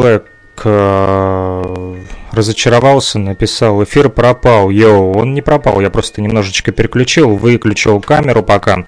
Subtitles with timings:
[0.00, 0.24] Black
[0.64, 1.96] э,
[2.32, 4.70] разочаровался, написал, эфир пропал.
[4.70, 8.86] Йоу, он не пропал, я просто немножечко переключил, выключил камеру пока,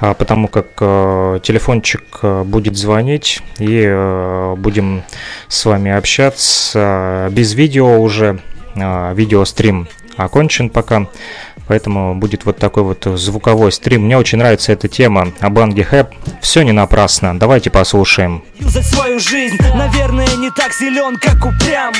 [0.00, 5.04] а, потому как э, телефончик э, будет звонить, и э, будем
[5.46, 8.40] с вами общаться без видео уже,
[8.74, 11.06] видеострим окончен пока.
[11.68, 14.02] Поэтому будет вот такой вот звуковой стрим.
[14.04, 16.08] Мне очень нравится эта тема о банге Хэп.
[16.40, 17.38] Все не напрасно.
[17.38, 18.42] Давайте послушаем.
[18.60, 21.92] За свою жизнь, наверное, не так силен, как упрям.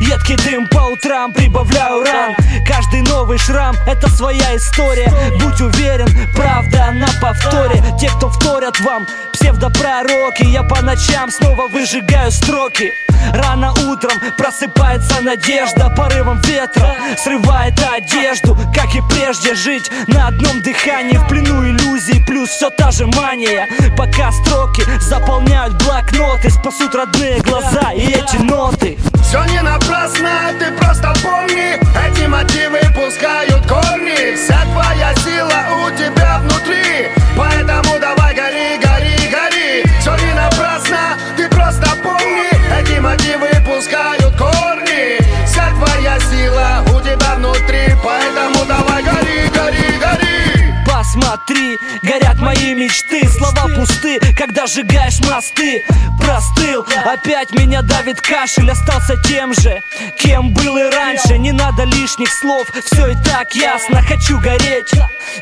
[0.00, 2.34] Едкий дым по утрам, прибавляю ран
[2.66, 9.06] Каждый новый шрам— это своя история Будь уверен, правда на повторе Те, кто вторят вам,
[9.32, 12.90] псевдопророки Я по ночам снова выжигаю строки
[13.34, 21.16] Рано утром просыпается надежда Порывом ветра срывает одежду Как и прежде жить на одном дыхании
[21.16, 23.68] В плену иллюзий плюс все та же мания.
[23.96, 28.98] Пока строки заполняют блокноты Спасут родные глаза и эти ноты.
[29.22, 34.36] Все не напрасно, ты просто помни Эти мотивы пускают корни.
[34.36, 37.21] Вся твоя сила у тебя внутри
[51.42, 55.82] Посмотри, горят мои мечты Слова пусты, когда сжигаешь мосты.
[56.20, 59.80] Простыл, опять меня давит кашель Остался тем же,
[60.18, 61.38] кем был и раньше.
[61.38, 64.02] Не надо лишних слов, все и так ясно.
[64.02, 64.92] Хочу гореть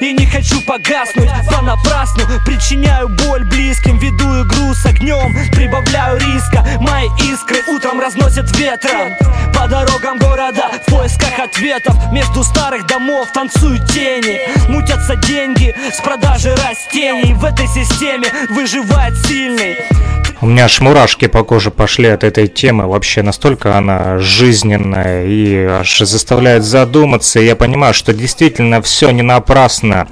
[0.01, 1.31] и не хочу погаснуть.
[1.51, 6.65] Понапрасну причиняю боль близким Веду игру с огнем, прибавляю риска.
[6.81, 9.15] Мои искры утром разносят ветром.
[9.55, 11.95] По дорогам города в поисках ответов.
[12.13, 14.41] Между старых домов танцуют тени
[14.71, 19.77] Мутятся деньги с продажи растений В этой системе выживает сильный
[20.43, 22.87] у меня аж мурашки по коже пошли от этой темы.
[22.87, 27.41] Вообще настолько она жизненная и аж заставляет задуматься.
[27.41, 30.09] И я понимаю, что действительно все не напрасно.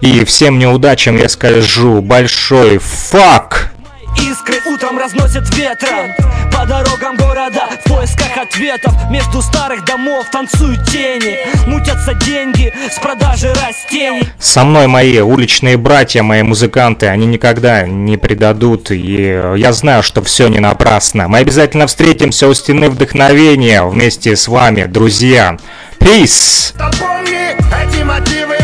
[0.00, 3.74] И всем неудачам я скажу большой фак.
[4.22, 6.12] Искры утром разносят ветром.
[6.52, 8.92] По дорогам города в поисках ответов.
[9.10, 14.22] Между старых домов танцуют тени Мутятся деньги с продажи растений.
[14.38, 20.22] Со мной мои уличные братья, мои музыканты Они никогда не предадут И я знаю, что
[20.22, 21.28] все не напрасно.
[21.28, 25.58] Мы обязательно встретимся у стены вдохновения Вместе с вами, друзья.
[25.98, 26.74] Peace!
[26.98, 28.55] Помни, эти мотивы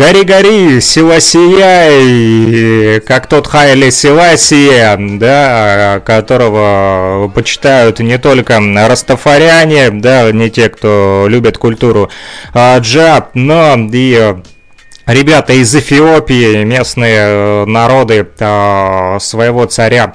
[0.00, 10.32] Гори, гори, сила сияй, как тот Хайли Силасия, да, которого почитают не только растафаряне, да,
[10.32, 12.08] не те, кто любят культуру
[12.54, 14.36] а, джаб, но и
[15.04, 20.14] ребята из Эфиопии, местные э, народы а, своего царя.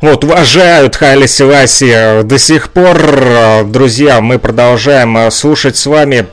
[0.00, 3.64] Вот, уважают Хайли Силаси до сих пор.
[3.66, 6.26] Друзья, мы продолжаем э, слушать с вами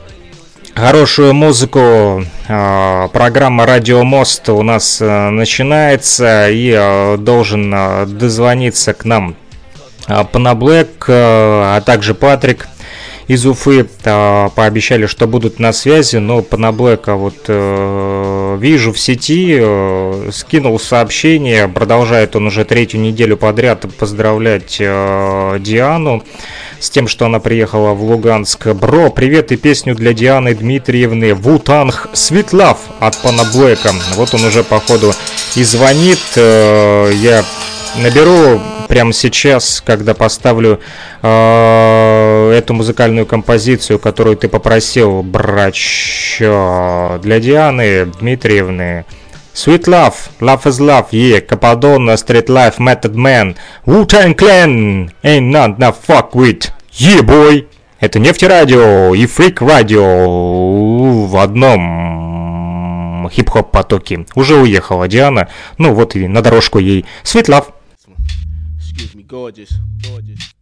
[0.76, 2.24] хорошую музыку.
[2.48, 9.36] А, программа «Радио Мост» у нас э, начинается и э, должен э, дозвониться к нам
[10.06, 12.68] Панаблэк, а также Патрик
[13.28, 17.48] из Уфы пообещали, что будут на связи, но Панаблэка вот
[18.60, 19.60] вижу в сети,
[20.30, 26.22] скинул сообщение, продолжает он уже третью неделю подряд поздравлять Диану
[26.78, 28.68] с тем, что она приехала в Луганск.
[28.68, 33.92] Бро, привет и песню для Дианы Дмитриевны Вутанг Светлав от Пана Блэка.
[34.14, 35.12] Вот он уже, походу,
[35.56, 36.20] и звонит.
[36.36, 37.44] Я
[38.02, 40.80] наберу прямо сейчас, когда поставлю
[41.22, 49.04] э, эту музыкальную композицию, которую ты попросил, брач, для Дианы Дмитриевны.
[49.54, 53.56] Sweet Love, Love is Love, yeah, Capadonna, Street Life, Method Man,
[53.86, 57.66] Wu-Tang Clan, Ain't Not No Fuck With, yeah, boy!
[57.98, 64.26] Это Нефтерадио и Фрик Радио в одном хип-хоп потоке.
[64.34, 65.48] Уже уехала Диана,
[65.78, 67.06] ну вот и на дорожку ей.
[67.24, 67.72] Sweet Love.
[69.36, 69.74] Gorgeous.
[70.02, 70.55] gorgeous.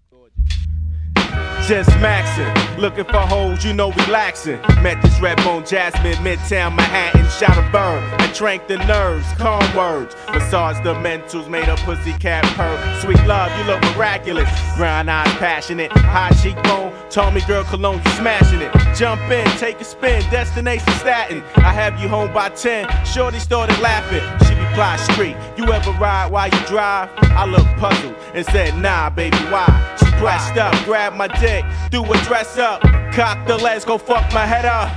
[1.67, 2.53] Just maxing.
[2.79, 4.61] Looking for hoes, you know, relaxing.
[4.83, 8.03] Met this red bone Jasmine, Midtown Manhattan, shot a burn.
[8.21, 10.15] I drank the nerves, calm words.
[10.29, 13.01] Massage the mentals, made a pussycat purr.
[13.01, 14.49] Sweet love, you look miraculous.
[14.77, 16.93] Brown eyes, passionate, high cheekbone.
[17.11, 18.73] Told me, girl, cologne, you smashing it.
[18.97, 21.43] Jump in, take a spin, destination statin.
[21.57, 22.89] I have you home by 10.
[23.05, 24.23] Shorty started laughing.
[24.47, 25.37] She replied, street.
[25.57, 27.09] You ever ride while you drive?
[27.17, 29.67] I looked puzzled and said, nah, baby, why?
[29.99, 31.54] She pressed up, grabbed my dick,
[31.91, 32.81] threw a dress up,
[33.13, 34.95] cock the legs, go fuck my head up.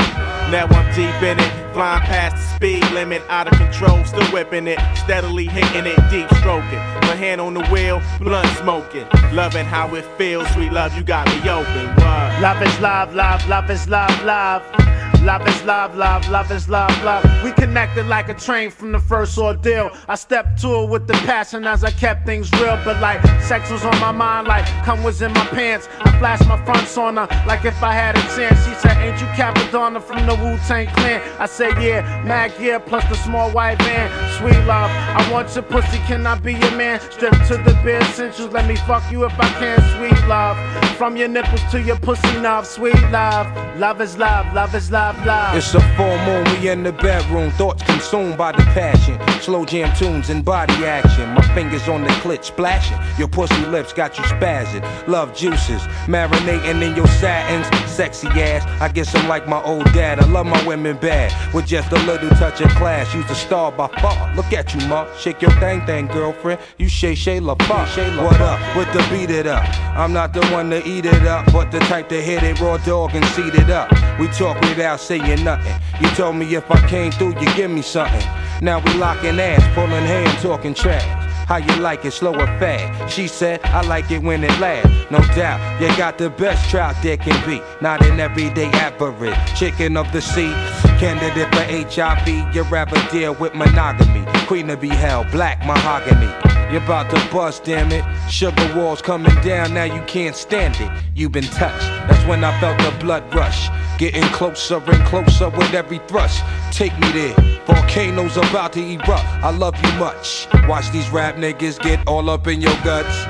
[0.50, 4.68] Now I'm deep in it, flying past the speed limit, out of control, still whipping
[4.68, 6.80] it, steadily hitting it, deep stroking.
[7.08, 10.48] My hand on the wheel, blunt smoking, loving how it feels.
[10.52, 11.88] Sweet love, you got me open.
[11.96, 12.42] What?
[12.42, 14.77] Love is love, love, love is love, love.
[15.24, 17.24] Love is love, love, love is love, love.
[17.44, 19.92] We connected like a train from the first ordeal.
[20.08, 22.80] I stepped to it with the passion as I kept things real.
[22.86, 25.90] But like sex was on my mind, like cum was in my pants.
[26.00, 28.58] I flashed my fronts on her like if I had a chance.
[28.66, 31.22] She said, Ain't you Capadonna from the Wu Tang Clan?
[31.40, 34.10] I said, Yeah, Mag Gear plus the small white van.
[34.38, 37.00] Sweet love, I want your pussy, can I be your man?
[37.00, 39.80] Strip to the bare essentials, let me fuck you if I can.
[39.98, 40.58] Sweet love,
[40.96, 42.66] from your nipples to your pussy knob.
[42.66, 43.48] Sweet love,
[43.78, 45.07] love is love, love is love.
[45.10, 47.50] It's a full moon, we in the bedroom.
[47.52, 49.18] Thoughts consumed by the passion.
[49.40, 51.30] Slow jam tunes and body action.
[51.30, 52.98] My fingers on the clit splashing.
[53.18, 54.84] Your pussy lips got you spazzing.
[55.08, 57.66] Love juices, marinating in your satins.
[57.90, 60.20] Sexy ass, I guess I'm like my old dad.
[60.20, 61.32] I love my women bad.
[61.54, 63.14] With just a little touch of class.
[63.14, 64.36] You's a star by far.
[64.36, 65.08] Look at you, ma.
[65.16, 66.60] Shake your thing, thing, girlfriend.
[66.78, 68.76] You Shay Shay La What up?
[68.76, 69.64] With the beat it up.
[69.96, 72.76] I'm not the one to eat it up, but the type to hit it raw
[72.78, 73.90] dog and seat it up.
[74.20, 75.76] We talk without saying nothing.
[76.02, 78.26] You told me if I came through, you give me something.
[78.62, 81.06] Now we locking ass, pulling hands, talking trash.
[81.48, 83.16] How you like it, slow or fast?
[83.16, 85.10] She said, I like it when it lasts.
[85.10, 87.62] No doubt, you got the best trout there can be.
[87.82, 89.38] Not an everyday average.
[89.58, 90.52] Chicken of the sea,
[91.00, 92.54] candidate for HIV.
[92.54, 94.37] You'd rather deal with monogamy.
[94.48, 96.32] Queen of be held, black mahogany.
[96.72, 98.06] You're about to bust, damn it.
[98.32, 100.90] Sugar walls coming down, now you can't stand it.
[101.14, 103.68] You've been touched, that's when I felt the blood rush.
[103.98, 106.46] Getting closer and closer with every thrust.
[106.72, 107.36] Take me there.
[107.66, 109.26] Volcanoes about to erupt.
[109.44, 110.48] I love you much.
[110.66, 113.26] Watch these rap niggas get all up in your guts.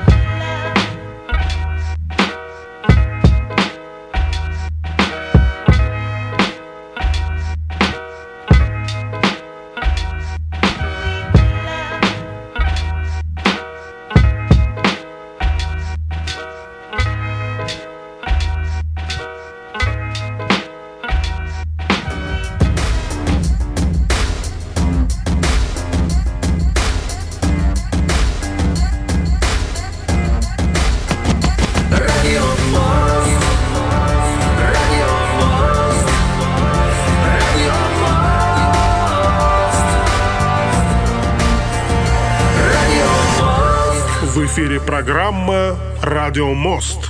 [46.38, 47.10] «Радио Мост».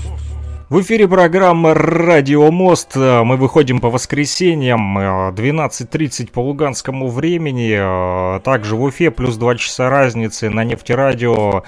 [0.70, 2.96] В эфире программа «Радио Мост».
[2.96, 8.40] Мы выходим по воскресеньям 12.30 по луганскому времени.
[8.40, 11.64] Также в Уфе плюс 2 часа разницы на нефтерадио а,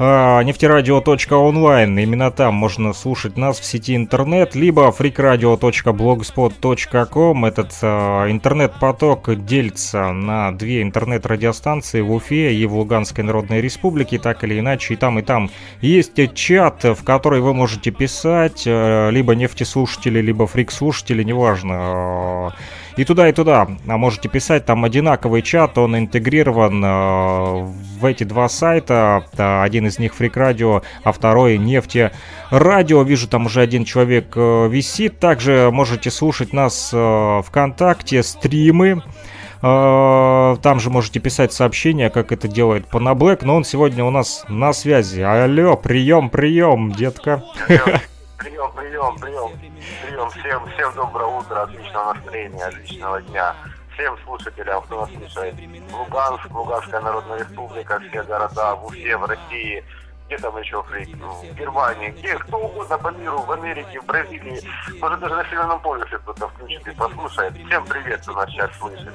[0.00, 1.98] нефтерадио.онлайн.
[1.98, 7.44] Именно там можно слушать нас в сети интернет, либо freakradio.blogspot.com.
[7.44, 7.86] Этот э,
[8.30, 14.94] интернет-поток делится на две интернет-радиостанции в Уфе и в Луганской Народной Республике, так или иначе,
[14.94, 15.50] и там, и там.
[15.82, 22.54] Есть чат, в который вы можете писать, э, либо нефтеслушатели, либо фрик-слушатели, неважно.
[23.00, 27.62] И туда, и туда а можете писать, там одинаковый чат, он интегрирован э,
[27.98, 29.24] в эти два сайта.
[29.38, 32.10] Один из них Фрик Радио, а второй Нефти
[32.50, 33.02] Радио.
[33.02, 35.18] Вижу, там уже один человек э, висит.
[35.18, 39.02] Также можете слушать нас э, ВКонтакте, стримы.
[39.62, 44.72] Там же можете писать сообщения, как это делает Панаблэк, но он сегодня у нас на
[44.74, 45.20] связи.
[45.20, 47.44] Алло, прием, прием, детка.
[48.40, 49.60] Прием, прием, прием,
[50.02, 50.30] прием.
[50.30, 53.54] Всем, всем доброе утро, отличного настроения, отличного дня.
[53.92, 55.54] Всем слушателям, кто нас слушает.
[55.92, 59.84] Луганск, Луганская Народная Республика, все города в Уфе, в России–
[60.30, 62.36] где там еще фрейк, ну, в Германии, где?
[62.36, 64.60] Кто угодно по миру, в Америке, в Бразилии,
[65.00, 67.52] может даже на Северном полюсе кто-то включит и послушает.
[67.66, 69.12] Всем привет, кто нас сейчас слышит.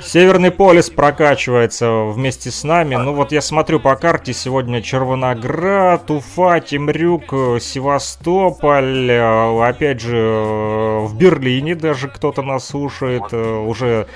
[0.00, 2.94] Северный полюс прокачивается вместе с нами.
[2.94, 11.74] Ну вот я смотрю по карте, сегодня Червоноград, Уфа, Темрюк, Севастополь, опять же в Берлине
[11.74, 14.06] даже кто-то нас слушает, уже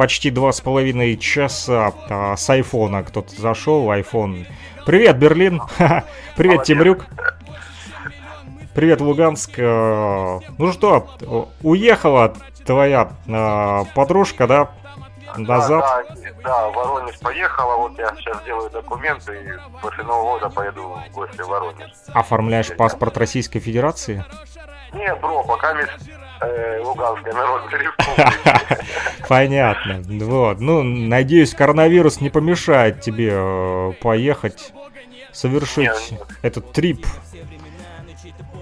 [0.00, 4.46] почти два с половиной часа а, с айфона кто-то зашел, iPhone
[4.86, 5.62] Привет, Берлин.
[6.36, 6.64] Привет.
[6.64, 7.06] Темрюк.
[8.74, 9.58] Привет, Луганск.
[9.58, 11.08] Э, ну что,
[11.62, 12.34] уехала
[12.64, 14.70] твоя э, подружка, да,
[15.36, 15.84] назад?
[16.08, 20.82] Да, да, да, Воронеж поехала, вот я сейчас делаю документы и после Нового года поеду
[20.82, 21.90] в гости в Воронеж.
[22.14, 24.24] Оформляешь паспорт Российской Федерации?
[24.92, 25.74] Не, бро, пока
[26.82, 28.84] Луганской Народной Республики.
[29.28, 30.02] Понятно.
[30.26, 30.60] Вот.
[30.60, 34.72] Ну, надеюсь, коронавирус не помешает тебе э, поехать,
[35.32, 37.06] совершить нет, этот трип.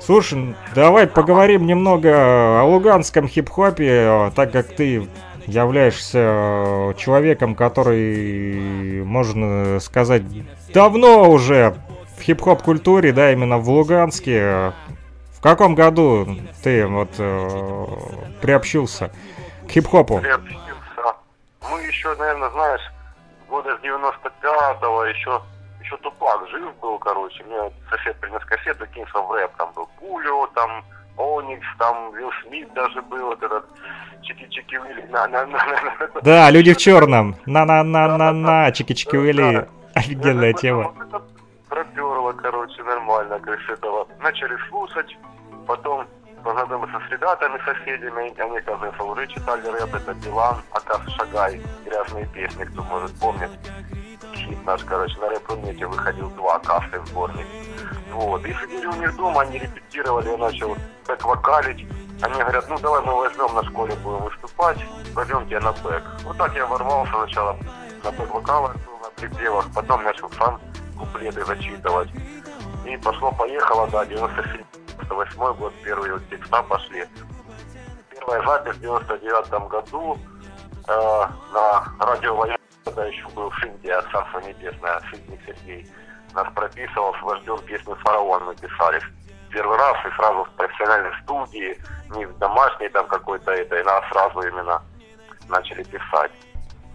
[0.01, 5.09] Слушай, давай поговорим немного о луганском хип-хопе, так как ты
[5.47, 10.23] являешься э, человеком, который, можно сказать,
[10.73, 11.75] давно уже
[12.17, 14.73] в хип-хоп культуре, да, именно в Луганске.
[15.39, 16.27] В каком году
[16.65, 17.87] ты вот э,
[18.43, 19.13] приобщился
[19.69, 20.19] к хип-хопу?
[20.19, 20.59] Приобщился.
[21.71, 22.81] Мы еще, наверное, знаешь,
[23.49, 25.41] года с 95-го еще
[25.81, 27.45] еще Тупак жив был, короче.
[27.45, 30.85] Мне сосед принес кассету, Kings of Rap, там был Пулио, там
[31.17, 33.65] Оникс, там Вилл Смит даже был, вот этот
[34.23, 35.07] чики-чики Уилли.
[35.11, 37.37] На, на, на, на, Да, люди в черном.
[37.47, 39.69] На-на-на-на-на, чики-чики Уилли.
[39.95, 40.95] Офигенная тема.
[41.69, 44.09] Проперло, короче, нормально, короче, этого.
[44.29, 45.17] Начали слушать,
[45.67, 46.07] потом
[46.45, 52.65] познакомился с ребятами, соседями, они, оказывается, уже читали рэп, это Дилан, Акас Шагай, грязные песни,
[52.65, 53.49] кто может помнить.
[54.35, 57.47] Хит наш, короче, на рэп-рунете выходил два касты в сборник.
[58.13, 61.91] Вот, и сидели у них дома, они репетировали, я начал так вокалить.
[62.21, 64.79] Они говорят, ну давай мы возьмем на школе, будем выступать,
[65.15, 66.03] возьмем тебя на бэк.
[66.25, 67.59] Вот так я ворвался сначала
[68.05, 70.61] на бэк-вокалах, на припевах, потом начал сам
[70.99, 72.11] куплеты зачитывать.
[72.89, 74.65] И пошло-поехало, да, 97
[75.09, 77.05] 98 год, первые вот текста пошли.
[78.11, 80.19] Первая запись в 99 году
[80.87, 85.87] э, на радио Воян, тогда еще был Шиндия, Царство Небесное, Шиндик Сергей,
[86.35, 89.01] нас прописывал с вождем песню «Фараон» мы писали
[89.51, 91.79] первый раз и сразу в профессиональной студии,
[92.17, 94.83] не в домашней там какой-то этой, нас сразу именно
[95.49, 96.33] начали писать.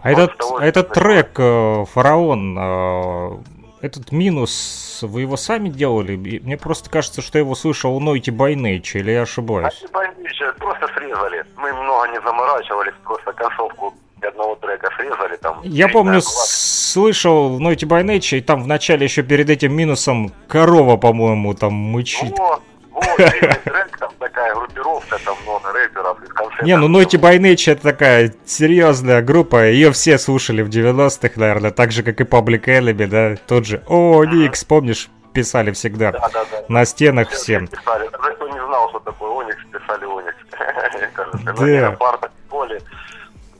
[0.02, 3.38] А вот этот, того, этот трек э, «Фараон», э,
[3.84, 6.16] этот минус, вы его сами делали?
[6.16, 9.84] Мне просто кажется, что я его слышал у Нойти Байнейча, или я ошибаюсь?
[9.92, 11.46] Байнейча просто срезали.
[11.58, 13.94] Мы много не заморачивались, просто концовку
[14.26, 15.60] одного трека срезали там.
[15.64, 20.96] Я помню, слышал в Нойти Байнейча, и там в начале еще перед этим минусом корова,
[20.96, 22.40] по-моему, там мычит.
[22.40, 22.62] Вот,
[22.92, 26.18] вот, трек, там такая группировка, там много рэперов.
[26.64, 31.92] Не, ну Нойти Байнейч это такая серьезная группа, ее все слушали в 90-х, наверное, так
[31.92, 36.46] же, как и Public Enemy, да, тот же О, Никс, помнишь, писали всегда да, да,
[36.52, 36.64] да.
[36.68, 37.68] на стенах все всем.
[37.68, 38.10] Писали.
[38.10, 40.36] Даже кто не знал, что такое Оникс, писали Оникс.
[41.44, 41.98] Да.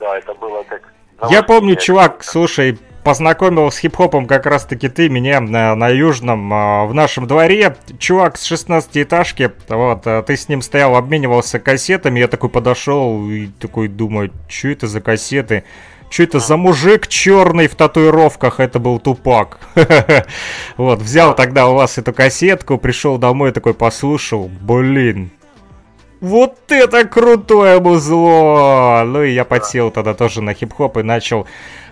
[0.00, 0.82] Да, это было как...
[1.30, 6.86] Я помню, чувак, слушай, познакомил с хип-хопом как раз-таки ты меня на, на Южном, а,
[6.86, 7.76] в нашем дворе.
[7.98, 13.46] Чувак с 16-этажки, вот, а, ты с ним стоял, обменивался кассетами, я такой подошел и
[13.46, 15.64] такой думаю, что это за кассеты?
[16.10, 18.60] Что это за мужик черный в татуировках?
[18.60, 19.58] Это был Тупак.
[20.76, 24.50] Вот, взял тогда у вас эту кассетку, пришел домой, такой послушал.
[24.60, 25.30] Блин,
[26.24, 29.02] вот это крутое музло!
[29.04, 31.46] Ну и я подсел тогда тоже на хип-хоп и начал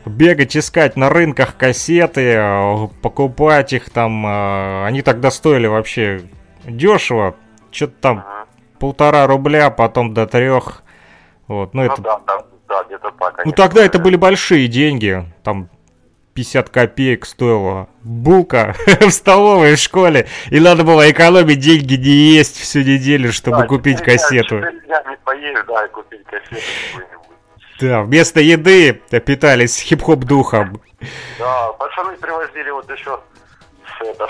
[0.05, 4.27] бегать, искать на рынках кассеты, э, покупать их там.
[4.27, 6.23] Э, они тогда стоили вообще
[6.65, 7.35] дешево.
[7.71, 8.47] Что-то там ага.
[8.79, 10.83] полтора рубля, потом до трех.
[11.49, 12.03] Вот, ну, ну это...
[12.03, 13.45] да, да, да, где-то так.
[13.45, 15.25] Ну тогда это были большие деньги.
[15.43, 15.69] Там
[16.35, 22.57] 50 копеек стоила булка в столовой в школе, и надо было экономить деньги не есть
[22.57, 24.57] всю неделю, чтобы да, купить кассету.
[24.57, 26.63] не поесть, да, и купить кассету
[27.83, 30.81] Да, вместо еды питались хип-хоп духом.
[31.37, 33.19] Да, пацаны привозили вот еще
[33.99, 34.29] с, это,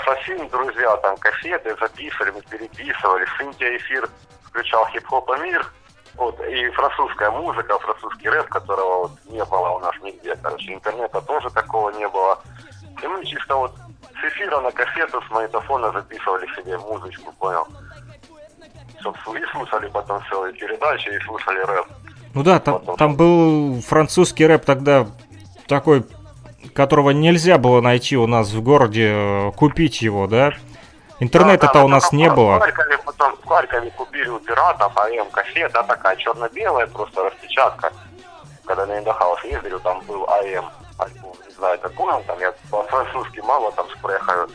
[0.49, 3.27] друзья, там кассеты записывали, мы переписывали.
[3.37, 4.09] Синтия эфир
[4.43, 5.71] включал хип-хоп мир,
[6.15, 10.35] вот, и французская музыка, французский рэп, которого вот не было у нас нигде.
[10.41, 12.41] Короче, интернета тоже такого не было.
[13.03, 13.75] И мы чисто вот
[14.19, 17.67] с эфира на кассету, с магнитофона записывали себе музычку, понял?
[18.99, 21.85] Собственно, и слушали потом целые передачи, и слушали рэп.
[22.33, 22.97] Ну да, там, потом...
[22.97, 25.07] там был французский рэп тогда
[25.67, 26.03] такой,
[26.73, 30.53] которого нельзя было найти у нас в городе, э, купить его, да?
[31.19, 32.57] Интернета-то да, у нас не было.
[32.57, 37.91] В Харькове, потом в Харькове купили у пиратов АМ кассета, такая черно-белая, просто распечатка.
[38.65, 43.39] Когда на Индохаус ездили, там был АМ альбом, не знаю, какой он там, я по-французски
[43.41, 44.49] мало там спрехаю.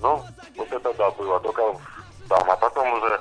[0.00, 0.22] Ну,
[0.56, 1.62] вот это да, было, только
[2.28, 3.20] там, а потом уже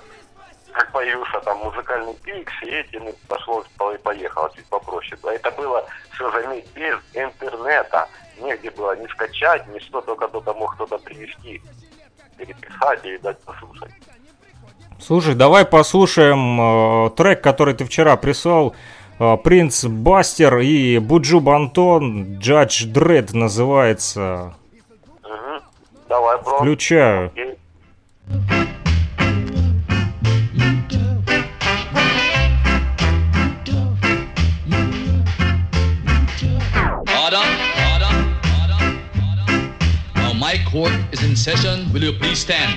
[0.72, 3.64] как появился там музыкальный пикс, и эти, ну, пошло
[3.94, 5.18] и поехало, чуть попроще.
[5.24, 8.08] А это было, все заметь, без интернета.
[8.40, 11.62] Негде было ни скачать, ни что, только кто-то мог кто-то привести
[12.38, 13.92] переписать и дать послушать.
[15.00, 18.76] Слушай, давай послушаем э, трек, который ты вчера прислал.
[19.20, 24.54] Э, Принц Бастер и Буджу Бантон, Джадж Дред называется.
[25.24, 25.64] Угу.
[26.08, 26.58] Давай, бро.
[26.58, 27.28] Включаю.
[27.28, 27.58] Окей.
[37.32, 37.48] Order,
[37.94, 38.14] order,
[38.60, 39.74] order, order.
[40.16, 41.88] Now my court is in session.
[41.94, 42.76] Will you please stand?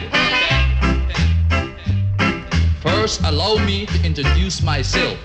[2.80, 5.18] First, allow me to introduce myself.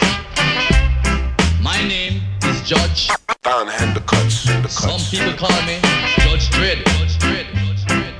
[1.62, 3.10] My name is Judge.
[3.44, 5.78] Down hand the cuts, the Some people call me
[6.26, 6.84] Judge Dredd.
[6.98, 7.46] Judge Dredd.
[7.54, 8.14] Judge Dredd.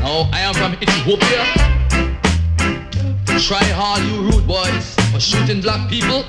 [0.00, 1.44] Now I am from Ethiopia.
[3.38, 6.24] Try hard, you rude boys, for shooting black people.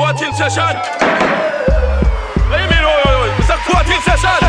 [0.00, 0.80] 14 session.
[4.02, 4.40] Session.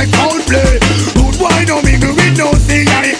[0.00, 0.78] I suspect foul play
[1.12, 3.12] Good boy no mingle with no CIA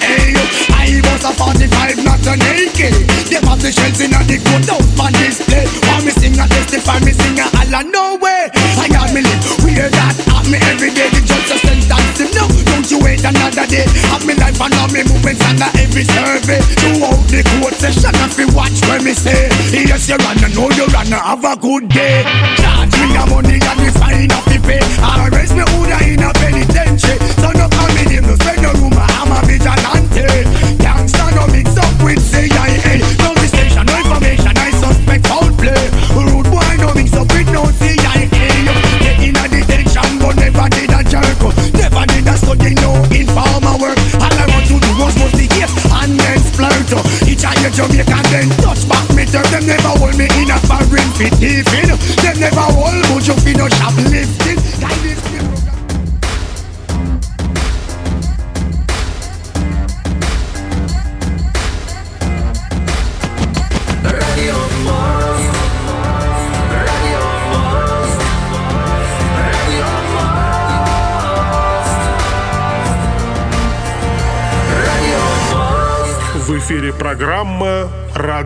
[0.73, 4.91] I was a 45, not an AK Them have the shells in a the courthouse
[4.99, 5.63] on display.
[5.87, 8.51] Want me sing and testify, me sing a holla, no way.
[8.75, 11.07] I got me live, we hear that at me every day.
[11.15, 13.87] The judge just sentence him, no, don't you wait another day.
[14.11, 16.59] Have me life and all me movements under every survey.
[16.79, 19.47] Throughout the court session, if you watch when me say.
[19.71, 22.27] Yes, you run, know you run, have a good day.
[22.59, 24.83] Charge me the money and the fine of the pay.
[25.07, 25.40] Arrest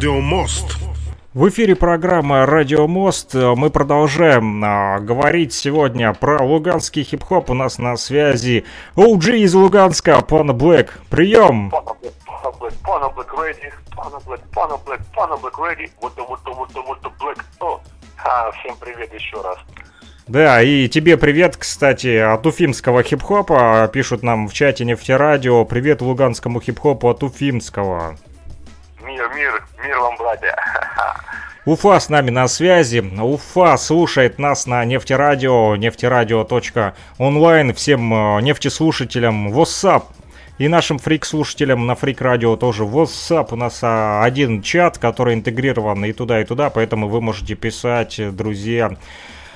[0.04, 0.76] «Радио Мост».
[1.32, 3.32] В эфире программа «Радио Мост».
[3.32, 7.48] Мы продолжаем а, говорить сегодня про луганский хип-хоп.
[7.48, 10.90] У нас на связи OG из Луганска, Блэк.
[11.08, 11.70] Прием!
[11.70, 12.12] Пана Блэк,
[18.22, 19.56] а, всем привет еще раз.
[20.28, 23.88] Да, и тебе привет, кстати, от уфимского хип-хопа.
[23.90, 25.64] Пишут нам в чате нефтерадио.
[25.64, 28.18] Привет луганскому хип-хопу от уфимского.
[29.14, 30.56] Мир, мир, мир вам, братья.
[31.66, 32.98] Уфа с нами на связи.
[32.98, 37.74] Уфа слушает нас на нефтерадио, нефтерадио.онлайн.
[37.74, 40.02] Всем э, нефтеслушателям WhatsApp.
[40.58, 43.50] И нашим фрик-слушателям на фрик-радио тоже WhatsApp.
[43.52, 48.18] У нас а, один чат, который интегрирован и туда, и туда, поэтому вы можете писать,
[48.18, 48.96] э, друзья.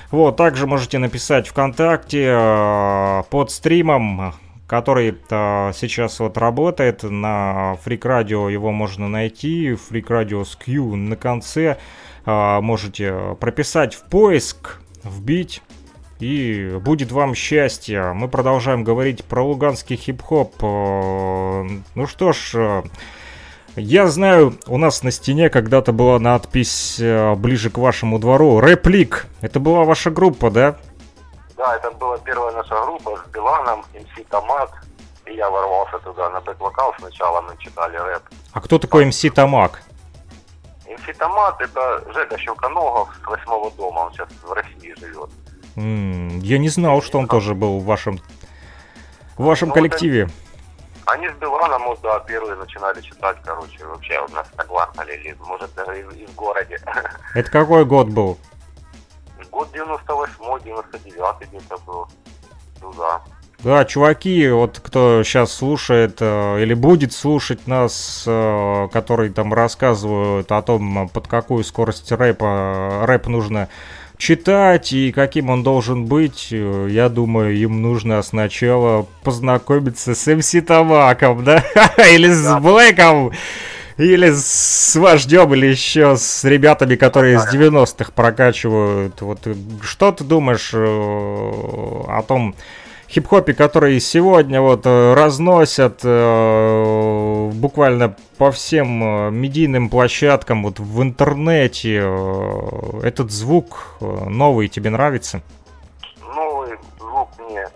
[0.09, 4.35] Вот, также можете написать ВКонтакте э, под стримом,
[4.69, 10.95] который э, сейчас вот работает на Фрик Радио, его можно найти, Фрик Радио с Q
[10.95, 11.77] на конце,
[12.25, 15.61] Э, можете прописать в поиск, вбить,
[16.19, 18.13] и будет вам счастье.
[18.13, 20.53] Мы продолжаем говорить про луганский хип-хоп.
[20.61, 22.83] Э, Ну что ж,
[23.75, 27.01] я знаю, у нас на стене когда-то была надпись
[27.37, 28.59] ближе к вашему двору.
[28.59, 29.27] Реплик.
[29.41, 30.77] Это была ваша группа, да?
[31.69, 34.71] Да, это была первая наша группа с Биланом, МС Томат.
[35.27, 38.23] И я ворвался туда на бэк-вокал сначала, мы читали рэп.
[38.53, 39.81] А кто такой МС Тамак?
[40.87, 45.29] МС Томат это Жека Щелконогов с восьмого дома, он сейчас в России живет.
[45.75, 48.19] М, Я не знал, что он тоже был в вашем,
[49.37, 50.27] в вашем Ну, коллективе.
[51.05, 55.71] Они с Биланом, вот, да, первые начинали читать, короче, вообще у нас согласно или может
[55.75, 56.79] даже и, и в городе.
[57.35, 58.39] Это какой год был?
[59.51, 62.07] Год 98 99 где-то был.
[62.81, 63.21] Ну да.
[63.61, 70.49] Да, чуваки, вот кто сейчас слушает э, или будет слушать нас, э, которые там рассказывают
[70.53, 73.67] о том, под какую скорость рэпа рэп нужно
[74.19, 80.51] читать и каким он должен быть, э, я думаю, им нужно сначала познакомиться с МС
[80.65, 81.63] Табаком, да?
[81.97, 83.33] Или с Блэком.
[83.99, 89.21] Или с вождем, или еще с ребятами, которые с 90-х прокачивают.
[89.21, 89.39] Вот
[89.81, 92.55] что ты думаешь э, о том
[93.09, 101.97] хип-хопе, который сегодня вот э, разносят э, буквально по всем медийным площадкам, вот в интернете,
[103.03, 105.41] этот звук новый тебе нравится?
[106.21, 107.67] Новый звук мне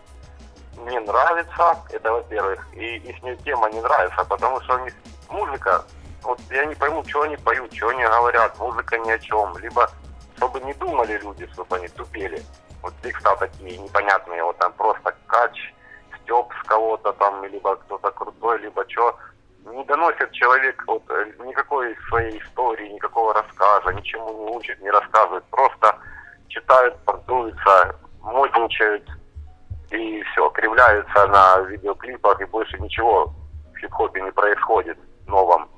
[0.90, 4.94] не нравится, это во-первых, и их тема не нравится, потому что у них
[5.30, 5.84] музыка
[6.24, 9.58] вот я не пойму, что они поют, что они говорят, музыка ни о чем.
[9.58, 9.90] Либо
[10.38, 12.42] чтобы не думали люди, чтобы они тупели.
[12.82, 15.74] Вот текста такие непонятные, вот там просто кач,
[16.22, 19.18] степ с кого-то там, либо кто-то крутой, либо что.
[19.66, 25.46] Не доносит человек вот э, никакой своей истории, никакого рассказа, ничему не учит, не рассказывает.
[25.46, 25.98] Просто
[26.50, 29.10] читают, понтуются, модничают
[29.92, 33.34] и все, кривляются на видеоклипах и больше ничего
[33.74, 35.70] в хип-хопе не происходит новом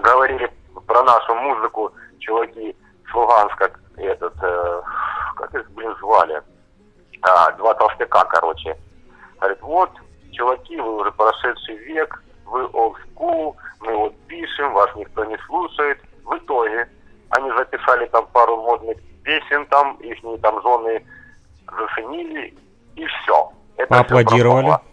[0.00, 0.50] говорили
[0.86, 2.74] про нашу музыку чуваки
[3.10, 4.82] с Луганска, этот, э,
[5.36, 6.42] как их, блин, звали,
[7.22, 8.76] а, два толстяка, короче.
[9.38, 9.90] Говорит, вот,
[10.32, 15.98] чуваки, вы уже прошедший век, вы old school, мы вот пишем, вас никто не слушает.
[16.24, 16.88] В итоге
[17.30, 21.04] они записали там пару модных песен, там, их там жены
[21.66, 22.54] заценили,
[22.96, 23.52] и все.
[23.76, 24.66] Это Поаплодировали.
[24.66, 24.91] Все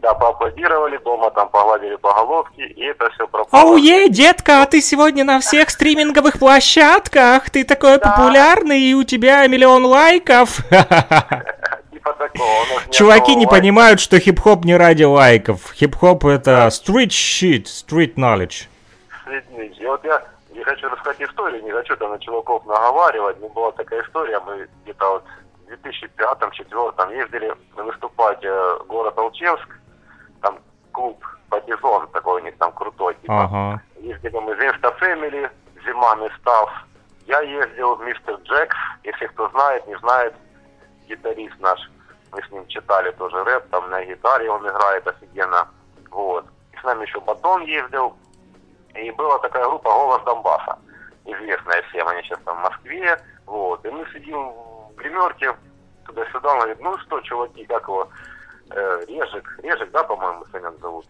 [0.00, 3.72] да, поаплодировали, дома там погладили по головке, и это все пропало.
[3.72, 8.10] Оуе, детка, а ты сегодня на всех стриминговых площадках, ты такой да.
[8.10, 10.58] популярный, и у тебя миллион лайков.
[11.92, 12.90] Типа такого.
[12.90, 15.72] Чуваки не понимают, что хип-хоп не ради лайков.
[15.74, 18.68] Хип-хоп это street shit, street knowledge.
[19.78, 20.22] И вот я
[20.54, 24.66] не хочу рассказать историю, не хочу там на чуваков наговаривать, но была такая история, мы
[24.82, 25.24] где-то вот
[25.66, 29.79] в 2005-2004 ездили выступать э, город Алчевск,
[30.40, 30.58] там
[30.92, 33.44] клуб Партизон такой у них там крутой, типа.
[33.44, 33.82] Ага.
[33.96, 35.50] Ездили мы Веста Фэмили,
[35.84, 36.70] Зимами Став.
[37.26, 40.34] Я ездил Мистер Джекс, если кто знает, не знает,
[41.08, 41.90] гитарист наш.
[42.32, 45.68] Мы с ним читали тоже рэп, там на гитаре он играет офигенно.
[46.10, 46.46] Вот.
[46.72, 48.16] И с нами еще Батон ездил.
[48.94, 50.78] И была такая группа «Голос Донбасса».
[51.24, 53.20] Известная всем, они сейчас там в Москве.
[53.46, 53.84] Вот.
[53.84, 55.54] И мы сидим в гримерке,
[56.06, 58.08] туда-сюда, он говорит, ну что, чуваки, как его,
[58.70, 61.06] э, Режик, Режик, да, по-моему, Санян зовут?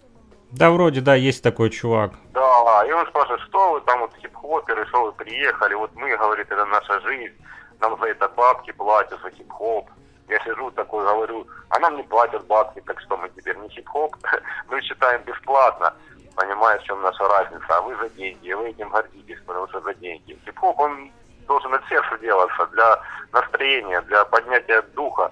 [0.53, 2.13] Да, вроде, да, есть такой чувак.
[2.33, 6.51] Да, и он спрашивает, что вы там вот хип-хоперы, что вы приехали, вот мы, говорит,
[6.51, 7.35] это наша жизнь,
[7.81, 9.89] нам за это бабки платят, за хип-хоп.
[10.29, 14.17] Я сижу такой, говорю, а нам не платят бабки, так что мы теперь не хип-хоп,
[14.69, 15.95] мы считаем бесплатно.
[16.35, 17.67] Понимаешь, в чем наша разница?
[17.69, 20.39] А вы за деньги, вы этим гордитесь, потому что за деньги.
[20.45, 21.13] Хип-хоп, он
[21.47, 23.01] должен от сердца делаться, для
[23.33, 25.31] настроения, для поднятия духа,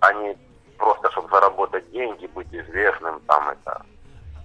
[0.00, 0.36] а не
[0.78, 3.82] просто, чтобы заработать деньги, быть известным, там это.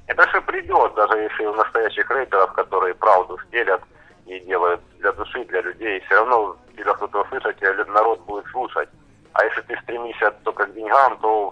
[0.07, 3.81] Это все придет, даже если у настоящих рэперов, которые правду стелят
[4.25, 8.89] и делают для души, для людей, все равно тебя кто-то услышать, и народ будет слушать.
[9.33, 11.51] А если ты стремишься только к деньгам, то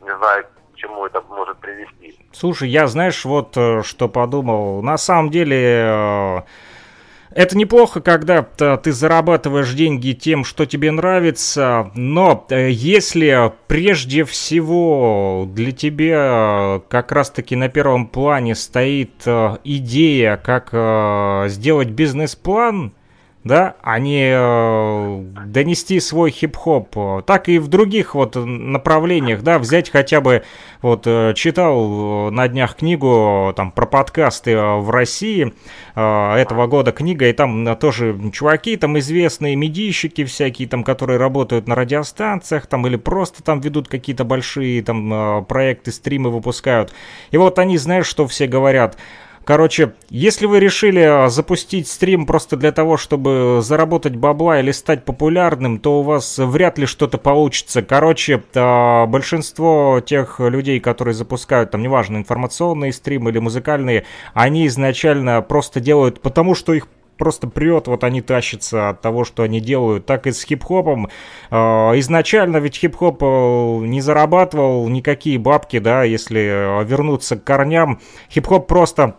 [0.00, 2.18] не знаю, к чему это может привести.
[2.32, 4.82] Слушай, я знаешь, вот э, что подумал.
[4.82, 6.42] На самом деле э,
[7.38, 15.48] это неплохо, когда ты зарабатываешь деньги тем, что тебе нравится, но э, если прежде всего
[15.48, 22.92] для тебя как раз-таки на первом плане стоит э, идея, как э, сделать бизнес-план,
[23.48, 29.90] да, а не э, донести свой хип-хоп, так и в других вот направлениях, да, взять
[29.90, 30.44] хотя бы,
[30.82, 35.52] вот э, читал на днях книгу там про подкасты в России
[35.96, 41.66] э, этого года книга, и там тоже чуваки там известные, медийщики всякие там, которые работают
[41.66, 46.92] на радиостанциях там или просто там ведут какие-то большие там проекты, стримы выпускают,
[47.32, 48.96] и вот они, знаешь, что все говорят,
[49.48, 55.06] Короче, если вы решили а, запустить стрим просто для того, чтобы заработать бабла или стать
[55.06, 57.80] популярным, то у вас вряд ли что-то получится.
[57.80, 65.40] Короче, а, большинство тех людей, которые запускают, там, неважно, информационные стримы или музыкальные, они изначально
[65.40, 70.04] просто делают потому, что их просто прет, вот они тащатся от того, что они делают.
[70.04, 71.08] Так и с хип-хопом.
[71.50, 77.98] А, изначально ведь хип-хоп э, не зарабатывал никакие бабки, да, если вернуться к корням.
[78.30, 79.16] Хип-хоп просто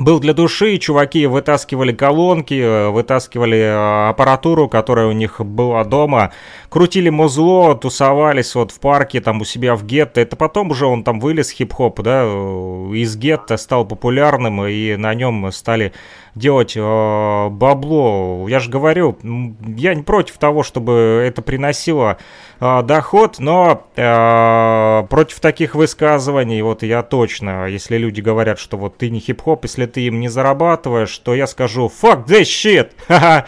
[0.00, 6.32] был для души, чуваки вытаскивали колонки, э, вытаскивали э, аппаратуру, которая у них была дома,
[6.68, 10.20] крутили музло, тусовались вот в парке, там у себя в гетто.
[10.20, 15.14] Это потом уже он там вылез хип-хоп, да, э, из гетто стал популярным, и на
[15.14, 15.92] нем стали
[16.34, 18.46] делать э, бабло.
[18.48, 22.18] Я же говорю, я не против того, чтобы это приносило
[22.60, 28.96] э, доход, но э, против таких высказываний, вот я точно, если люди говорят, что вот
[28.96, 32.90] ты не хип-хоп, если ты им не зарабатываешь, то я скажу fuck this shit.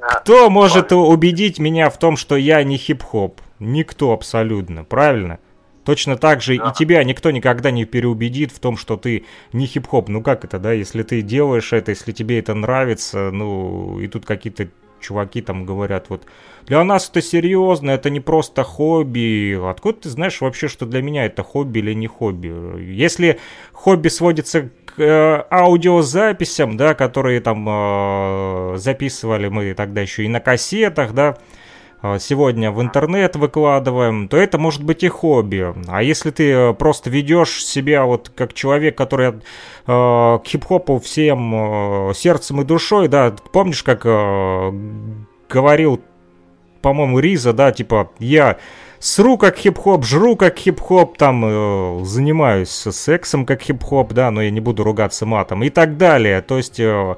[0.00, 3.40] Кто может убедить меня в том, что я не хип-хоп?
[3.58, 5.38] Никто абсолютно, правильно?
[5.84, 6.70] Точно так же да.
[6.70, 10.08] и тебя никто никогда не переубедит в том, что ты не хип-хоп.
[10.08, 14.24] Ну как это, да, если ты делаешь это, если тебе это нравится, ну и тут
[14.24, 14.68] какие-то
[15.00, 16.26] чуваки там говорят, вот
[16.66, 19.58] для нас это серьезно, это не просто хобби.
[19.68, 22.80] Откуда ты знаешь вообще, что для меня это хобби или не хобби?
[22.80, 23.40] Если
[23.72, 30.38] хобби сводится к э, аудиозаписям, да, которые там э, записывали мы тогда еще и на
[30.38, 31.38] кассетах, да, а,
[32.18, 35.72] сегодня в интернет выкладываем, то это может быть и хобби.
[35.86, 39.32] А если ты э, просто ведешь себя вот как человек, который э,
[39.86, 44.72] к хип-хопу всем э, сердцем и душой, да, помнишь, как э,
[45.48, 46.00] говорил,
[46.80, 48.58] по-моему, Риза, да, типа, я
[48.98, 54.50] сру как хип-хоп, жру как хип-хоп, там, э, занимаюсь сексом как хип-хоп, да, но я
[54.50, 56.42] не буду ругаться матом и так далее.
[56.42, 56.80] То есть...
[56.80, 57.16] Э,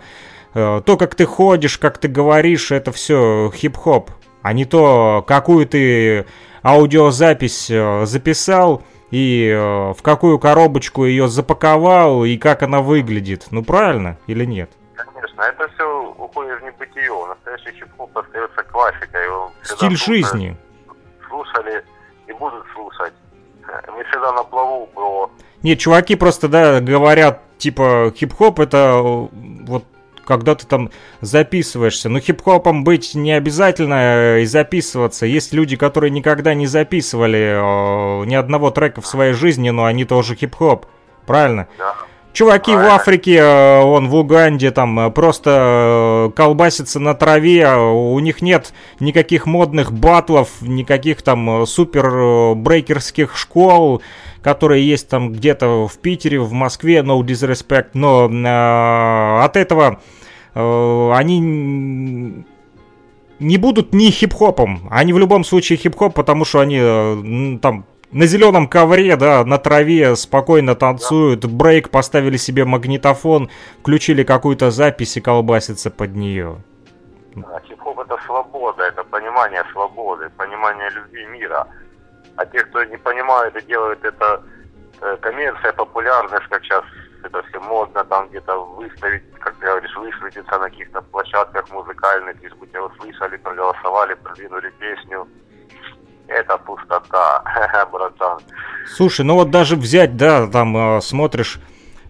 [0.54, 4.10] э то, как ты ходишь, как ты говоришь, это все хип-хоп
[4.44, 6.26] а не то, какую ты
[6.62, 13.46] аудиозапись э, записал и э, в какую коробочку ее запаковал и как она выглядит.
[13.50, 14.70] Ну правильно или нет?
[14.94, 17.26] Конечно, это все уходит в небытие.
[17.26, 19.22] Настоящий хип-хоп остается классикой.
[19.62, 20.54] Стиль жизни.
[21.26, 21.82] Слушали
[22.26, 23.14] и будут слушать.
[23.96, 25.30] Мы всегда на плаву про...
[25.62, 29.28] Нет, чуваки просто, да, говорят, типа, хип-хоп это э,
[29.66, 29.84] вот
[30.24, 32.08] когда ты там записываешься.
[32.08, 35.26] Но хип-хопом быть не обязательно э, и записываться.
[35.26, 40.04] Есть люди, которые никогда не записывали э, ни одного трека в своей жизни, но они
[40.04, 40.86] тоже хип-хоп.
[41.26, 41.68] Правильно?
[41.78, 41.94] Да.
[42.34, 48.74] Чуваки в Африке, э, он в Уганде, там просто колбасятся на траве, у них нет
[49.00, 54.02] никаких модных батлов, никаких там супер брейкерских школ,
[54.42, 60.00] которые есть там где-то в Питере, в Москве, no disrespect, но э, от этого
[60.54, 61.38] э, они
[63.38, 64.88] не будут ни хип-хопом.
[64.90, 69.58] Они в любом случае хип-хоп, потому что они э, там на зеленом ковре, да, на
[69.58, 73.50] траве спокойно танцуют, брейк, поставили себе магнитофон,
[73.80, 76.62] включили какую-то запись и колбасится под нее.
[77.36, 81.66] А хип-хоп это свобода, это понимание свободы, понимание любви мира.
[82.36, 84.42] А те, кто не понимают и делают это
[85.00, 86.84] э, коммерция, популярность, как сейчас
[87.24, 92.54] это все модно, там где-то выставить, как ты говоришь, высветиться на каких-то площадках музыкальных, лишь
[92.54, 95.26] бы тебя услышали, проголосовали, продвинули песню.
[96.28, 97.42] Это пустота,
[97.92, 98.38] братан.
[98.86, 101.60] Слушай, ну вот даже взять, да, там э, смотришь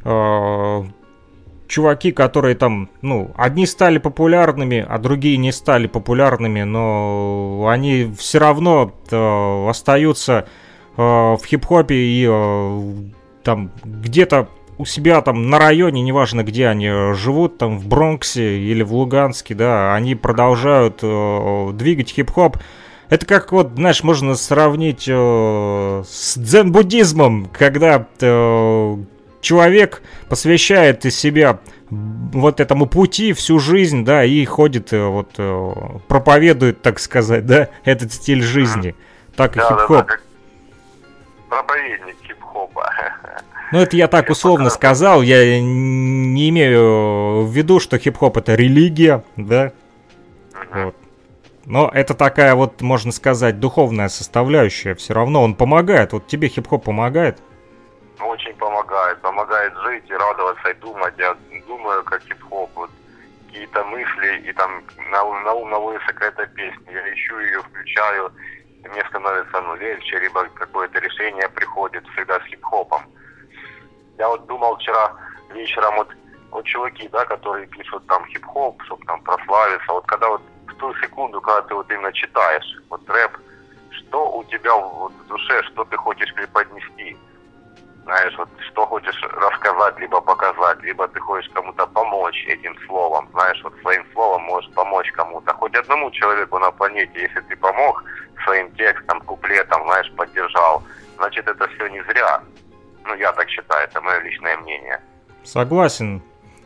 [0.04, 0.82] э,
[1.66, 8.38] чуваки, которые там, ну, одни стали популярными, а другие не стали популярными, но они все
[8.38, 10.46] равно э, остаются
[10.96, 12.92] э, в хип-хопе и э,
[13.42, 14.48] там где-то
[14.78, 19.54] у себя там на районе, неважно где они живут, там в Бронксе или в Луганске,
[19.54, 22.58] да, они продолжают э, двигать хип-хоп.
[23.14, 28.96] Это как вот, знаешь, можно сравнить э, с дзен-буддизмом, когда э,
[29.40, 35.72] человек посвящает из себя вот этому пути всю жизнь, да, и ходит, э, вот, э,
[36.08, 38.96] проповедует, так сказать, да, этот стиль жизни.
[39.36, 40.06] Так и да, хип-хоп.
[40.08, 40.18] Да, да,
[41.50, 42.92] проповедник хип-хопа.
[43.70, 49.22] Ну, это я так условно сказал, я не имею в виду, что хип-хоп это религия,
[49.36, 49.70] да,
[50.72, 50.96] вот.
[51.66, 54.94] Но это такая вот, можно сказать, духовная составляющая.
[54.94, 56.12] Все равно он помогает.
[56.12, 57.38] Вот тебе хип-хоп помогает?
[58.20, 59.20] очень помогает.
[59.20, 61.14] Помогает жить и радоваться, и думать.
[61.18, 62.70] Я думаю, как хип-хоп.
[62.74, 62.90] Вот
[63.46, 66.92] какие-то мысли, и там на, на ум наводится какая-то песня.
[66.92, 68.32] Я ищу ее, включаю,
[68.82, 73.02] и мне становится ну, легче, либо какое-то решение приходит всегда с хип-хопом.
[74.18, 75.12] Я вот думал вчера
[75.52, 76.08] вечером, вот,
[76.50, 80.42] вот чуваки, да, которые пишут там хип-хоп, чтобы там прославиться, вот когда вот
[80.84, 83.38] ту секунду, когда ты вот именно читаешь вот рэп,
[83.90, 87.16] что у тебя вот в душе, что ты хочешь преподнести–
[88.04, 93.60] знаешь, вот что хочешь рассказать, либо показать, либо ты хочешь кому-то помочь этим словом, знаешь,
[93.64, 98.04] вот своим словом можешь помочь кому-то, хоть одному человеку на планете, если ты помог
[98.44, 100.82] своим текстом, куплетом, знаешь, поддержал,
[101.16, 102.42] значит, это все не зря.
[103.06, 105.00] Ну, я так считаю, это мое личное мнение.
[105.42, 106.22] Согласен.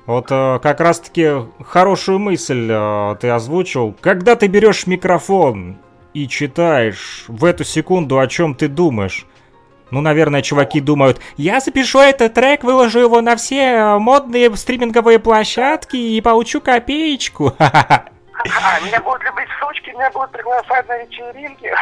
[0.08, 3.94] Вот э, как раз-таки хорошую мысль э, ты озвучил.
[4.00, 5.76] Когда ты берешь микрофон
[6.14, 9.26] и читаешь в эту секунду, о чем ты думаешь,
[9.90, 15.18] ну, наверное, чуваки думают, я запишу этот трек, выложу его на все э, модные стриминговые
[15.18, 17.52] площадки и получу копеечку.
[18.44, 21.72] А, меня будут любить сучки, меня будут приглашать на вечеринки.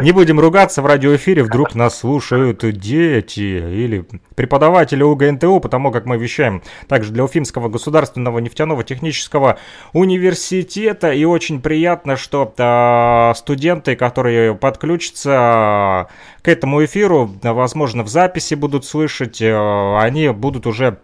[0.02, 6.18] Не будем ругаться в радиоэфире, вдруг нас слушают дети или преподаватели УГНТУ, потому как мы
[6.18, 9.58] вещаем также для Уфимского государственного нефтяного технического
[9.92, 11.10] университета.
[11.12, 16.08] И очень приятно, что э, студенты, которые подключатся
[16.42, 20.98] к этому эфиру, возможно, в записи будут слышать, э, они будут уже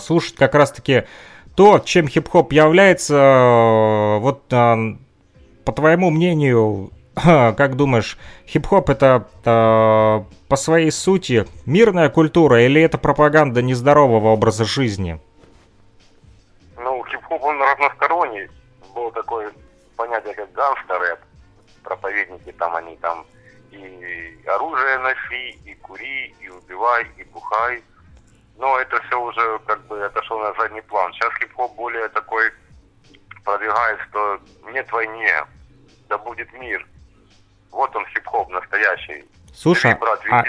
[0.00, 1.02] слушать как раз-таки
[1.58, 4.76] то, чем хип-хоп является, э, вот а,
[5.64, 8.16] по твоему мнению, как думаешь,
[8.46, 15.20] хип-хоп это а, по своей сути мирная культура или это пропаганда нездорового образа жизни?
[16.76, 18.48] Ну, хип-хоп, он разносторонний.
[18.94, 19.50] Было такое
[19.96, 21.18] понятие, как гангстер-рэп.
[21.82, 23.26] Проповедники там, они там
[23.72, 27.82] и оружие носи, и кури, и убивай, и бухай–
[28.58, 31.12] но это все уже как бы отошло на задний план.
[31.12, 32.50] Сейчас хип-хоп более такой
[33.44, 34.40] продвигает, что
[34.72, 35.44] нет войне,
[36.08, 36.86] да будет мир.
[37.70, 39.24] Вот он хип-хоп настоящий.
[39.54, 40.44] Слушай, Бери, брат, а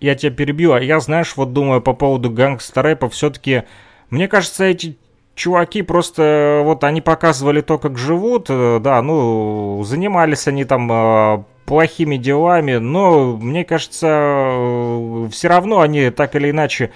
[0.00, 3.64] я тебя перебью, а я, знаешь, вот думаю по поводу гангстер-рэпа, все-таки,
[4.10, 4.98] мне кажется, эти
[5.34, 11.44] чуваки просто, вот они показывали то, как живут, э, да, ну, занимались они там э,
[11.66, 16.90] плохими делами, но, мне кажется, э, все равно они так или иначе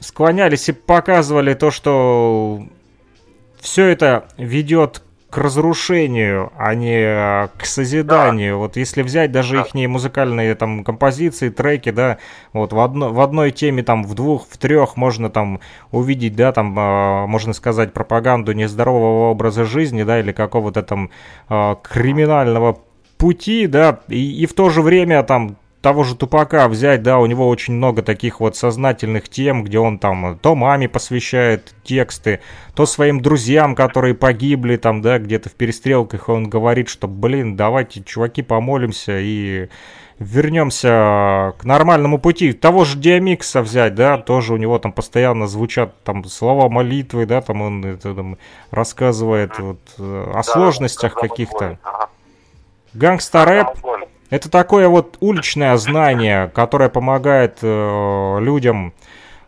[0.00, 2.62] склонялись и показывали то, что
[3.60, 8.54] все это ведет к разрушению, а не э, к созиданию.
[8.54, 8.58] Да.
[8.58, 9.62] Вот если взять даже да.
[9.62, 12.18] их музыкальные там композиции, треки, да,
[12.52, 16.52] вот в, одно, в одной теме, там, в двух, в трех можно там увидеть, да,
[16.52, 21.10] там, э, можно сказать, пропаганду нездорового образа жизни, да, или какого-то там
[21.48, 22.78] э, криминального
[23.18, 27.26] пути, да, и, и в то же время там того же Тупака взять, да, у
[27.26, 32.40] него очень много таких вот сознательных тем, где он там то маме посвящает тексты,
[32.74, 38.02] то своим друзьям, которые погибли там, да, где-то в перестрелках, он говорит, что, блин, давайте,
[38.02, 39.68] чуваки, помолимся и
[40.18, 42.52] вернемся к нормальному пути.
[42.52, 47.42] Того же Диамикса взять, да, тоже у него там постоянно звучат там слова молитвы, да,
[47.42, 48.38] там он это, там,
[48.72, 51.78] рассказывает вот, о да, сложностях каких-то.
[51.84, 52.08] Ага.
[52.92, 53.68] Гангста рэп,
[54.30, 58.92] это такое вот уличное знание, которое помогает э, людям,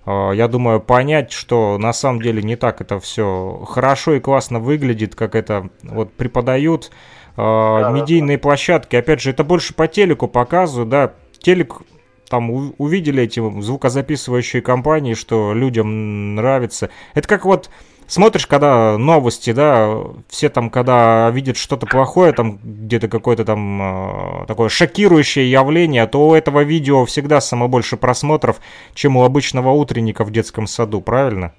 [0.07, 4.61] э, я думаю, понять, что на самом деле не так это все хорошо и классно
[4.61, 6.91] выглядит, как это вот преподают
[7.37, 8.97] э, медийные площадки.
[8.97, 11.83] Опять же, это больше по телеку показывают, да, телек
[12.29, 16.91] там увидели эти звукозаписывающие компании, что людям нравится.
[17.15, 17.71] Это как вот
[18.07, 24.47] смотришь, когда новости, да, все там, когда видят что-то плохое, там где-то какое-то там э,
[24.47, 28.57] такое шокирующее явление, то у этого видео всегда самое больше просмотров,
[28.95, 31.53] чем у обычного утренника в детском саду, правильно?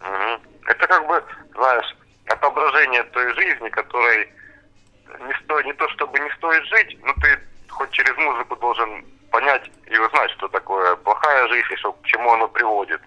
[0.00, 0.40] Угу.
[0.66, 1.22] Это как бы,
[1.54, 4.28] знаешь, отображение той жизни, которой
[5.26, 9.70] не, сто, не то чтобы не стоит жить, но ты хоть через музыку должен понять
[9.86, 13.00] и узнать, что такое плохая жизнь и что, к чему оно приводит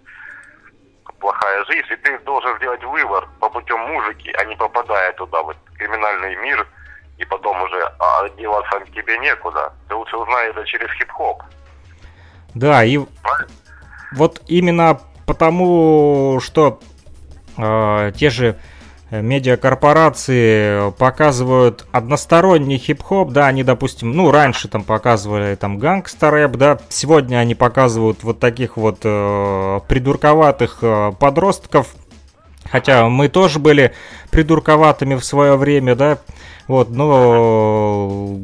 [1.19, 5.57] плохая жизнь, и ты должен сделать выбор по путем музыки, а не попадая туда, вот,
[5.77, 6.65] криминальный мир,
[7.19, 9.73] и потом уже а, деваться тебе некуда.
[9.87, 11.43] Ты лучше узнаешь это через хип-хоп.
[12.55, 13.53] Да, и Правильно?
[14.13, 16.79] вот именно потому, что
[17.57, 18.57] э, те же
[19.11, 27.37] медиакорпорации показывают односторонний хип-хоп, да, они, допустим, ну, раньше там показывали там гангстер-рэп, да, сегодня
[27.37, 31.87] они показывают вот таких вот э, придурковатых э, подростков,
[32.69, 33.93] хотя мы тоже были
[34.29, 36.19] придурковатыми в свое время, да,
[36.69, 38.37] вот, но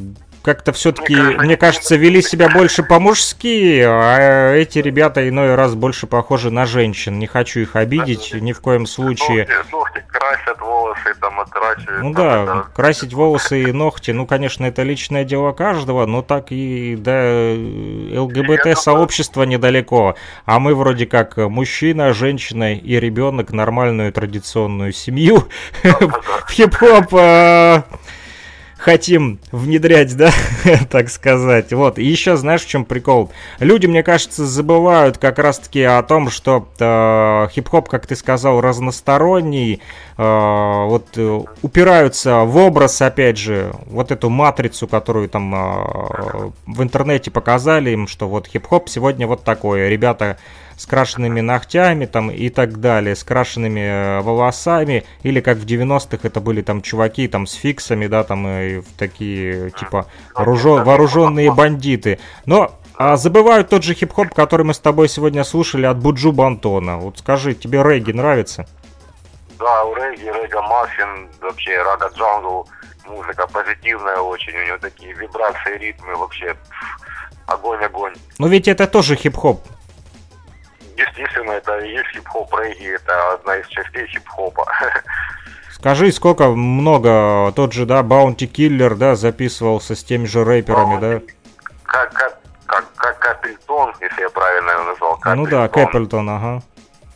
[0.46, 6.52] как-то все-таки, мне кажется, вели себя больше по-мужски, а эти ребята иной раз больше похожи
[6.52, 7.18] на женщин.
[7.18, 9.48] Не хочу их обидеть ни в коем случае.
[9.72, 12.04] Ногти, красят волосы, там, отращивают.
[12.04, 16.96] Ну да, красить волосы и ногти, ну, конечно, это личное дело каждого, но так и
[16.96, 17.56] до
[18.22, 20.16] ЛГБТ-сообщества недалеко.
[20.46, 25.48] А мы вроде как мужчина, женщина и ребенок, нормальную традиционную семью
[25.84, 27.84] в хип-хоп а,
[28.86, 30.30] хотим внедрять, да,
[30.92, 31.74] так сказать.
[31.74, 33.32] Вот, и еще знаешь, в чем прикол?
[33.60, 39.82] Люди, мне кажется, забывают как раз-таки о том, что э, хип-хоп, как ты сказал, разносторонний,
[40.18, 46.84] э, вот э, упираются в образ, опять же, вот эту матрицу, которую там э, в
[46.84, 49.90] интернете показали им, что вот хип-хоп сегодня вот такое.
[49.90, 50.38] Ребята
[50.78, 56.20] с крашенными ногтями там и так далее, с крашенными э, волосами, или как в 90-х
[56.24, 61.54] это были там чуваки там с фиксами, да, там и в такие типа вооружен, вооруженные
[61.54, 62.20] бандиты.
[62.46, 66.98] Но а забывают тот же хип-хоп, который мы с тобой сегодня слушали от Буджу Бантона.
[66.98, 68.66] Вот скажи, тебе регги нравится?
[69.60, 72.68] Да, у регги, рега маффин, вообще рага джангл,
[73.08, 76.56] музыка позитивная очень, у него такие вибрации, ритмы, вообще
[77.48, 78.14] огонь-огонь.
[78.38, 79.62] Но ведь это тоже хип-хоп.
[80.98, 84.66] Естественно, это и есть хип-хоп регги, это одна из частей хип-хопа.
[85.72, 91.22] Скажи, сколько много тот же, да, Баунти Киллер, да, записывался с теми же рэперами, да?
[91.84, 95.20] Как, как, как, как Капельтон, если я правильно его назвал.
[95.36, 96.64] Ну да, Кэппельтон, ага.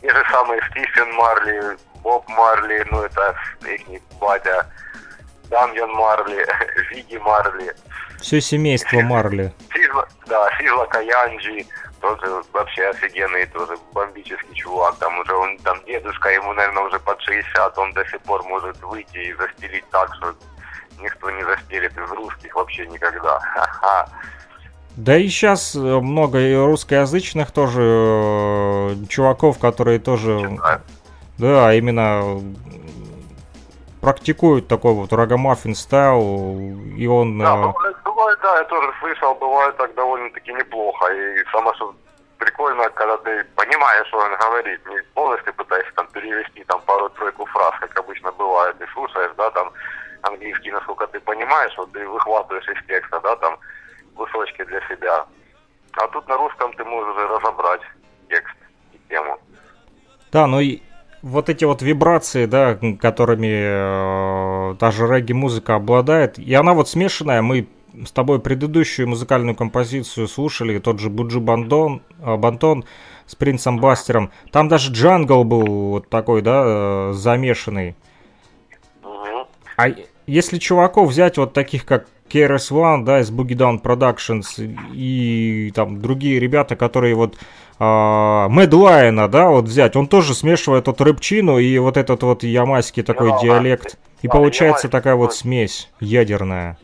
[0.02, 3.34] Те же самые Стивен Марли, Боб Марли, ну это
[3.66, 4.66] их батя,
[5.48, 6.46] Дамьян Марли,
[6.90, 7.74] Виги Марли.
[8.20, 9.52] Все семейство Марли.
[9.72, 11.64] Сизла, да, Сизла Каянджи,
[12.00, 14.96] тоже вообще офигенный, тоже бомбический чувак.
[14.98, 18.80] Там уже он, там дедушка, ему, наверное, уже под 60, он до сих пор может
[18.82, 20.34] выйти и застелить так, что
[21.00, 23.38] никто не застелит из русских вообще никогда.
[23.40, 24.08] Ха-ха.
[24.96, 30.58] Да и сейчас много и русскоязычных тоже э, чуваков, которые тоже...
[31.38, 32.42] Да, именно
[34.00, 36.58] практикуют такой вот рогомаффин стайл,
[36.96, 37.38] и он...
[37.38, 38.09] Да, э,
[38.50, 41.06] да, я тоже слышал, бывает так довольно-таки неплохо.
[41.12, 41.94] И самое что
[42.38, 47.74] прикольно, когда ты понимаешь, что он говорит, не полностью пытаешься там перевести там пару-тройку фраз,
[47.80, 49.72] как обычно бывает, ты слушаешь, да, там
[50.22, 53.58] английский, насколько ты понимаешь, вот ты выхватываешь из текста, да, там
[54.16, 55.26] кусочки для себя.
[55.92, 57.82] А тут на русском ты можешь уже разобрать
[58.28, 58.56] текст
[58.92, 59.38] и тему.
[60.32, 60.82] Да, ну и
[61.22, 67.42] вот эти вот вибрации, да, которыми э, та же регги-музыка обладает, и она вот смешанная,
[67.42, 67.68] мы
[68.04, 72.84] с тобой предыдущую музыкальную композицию слушали, тот же Буджи Бандон, э, Бантон
[73.26, 77.94] с Принцем Бастером, там даже джангл был вот такой, да, э, замешанный.
[79.76, 79.88] А
[80.26, 84.44] если чуваков взять вот таких, как KRS One, да, из Boogie Down Productions
[84.92, 87.36] и там другие ребята, которые вот
[87.80, 93.30] Медлайна, да, вот взять, он тоже смешивает вот рэпчину и вот этот вот ямайский такой
[93.30, 93.98] Ну, диалект.
[94.20, 96.76] И получается такая вот смесь ядерная.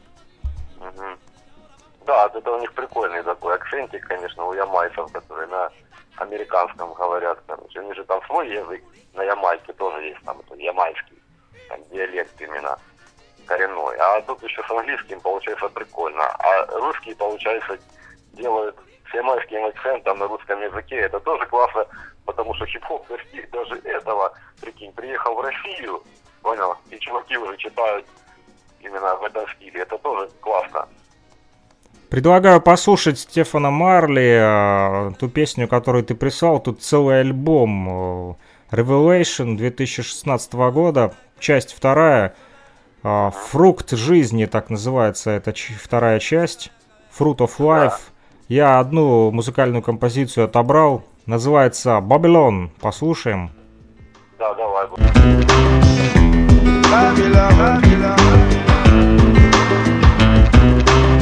[2.06, 5.72] Да, это у них прикольный такой акцентик, конечно, у ямайцев, которые на
[6.18, 7.80] американском говорят, короче.
[7.80, 8.80] У них же там свой язык,
[9.14, 11.20] на ямайке тоже есть там это ямайский,
[11.68, 12.78] там диалект именно
[13.46, 13.96] коренной.
[13.96, 16.24] А тут еще с английским получается прикольно.
[16.38, 17.76] А русские, получается,
[18.34, 18.76] делают
[19.10, 20.96] с ямайским акцентом на русском языке.
[20.98, 21.86] Это тоже классно,
[22.24, 24.32] потому что хип-хоп достиг даже этого.
[24.60, 26.04] Прикинь, приехал в Россию,
[26.40, 28.06] понял, и чуваки уже читают
[28.78, 29.80] именно в этом стиле.
[29.80, 30.88] Это тоже классно.
[32.10, 36.60] Предлагаю послушать Стефана Марли, э, ту песню, которую ты прислал.
[36.60, 37.88] Тут целый альбом
[38.70, 42.34] э, Revelation 2016 года, часть вторая.
[43.02, 46.70] э, Фрукт жизни, так называется эта ч- вторая часть.
[47.18, 47.92] Fruit of Life.
[48.48, 51.02] Я одну музыкальную композицию отобрал.
[51.26, 52.70] Называется Babylon.
[52.80, 53.50] Послушаем.
[54.38, 54.86] Да, давай.
[56.86, 58.16] Babylon, Babylon,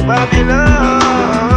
[0.07, 1.54] Babylon.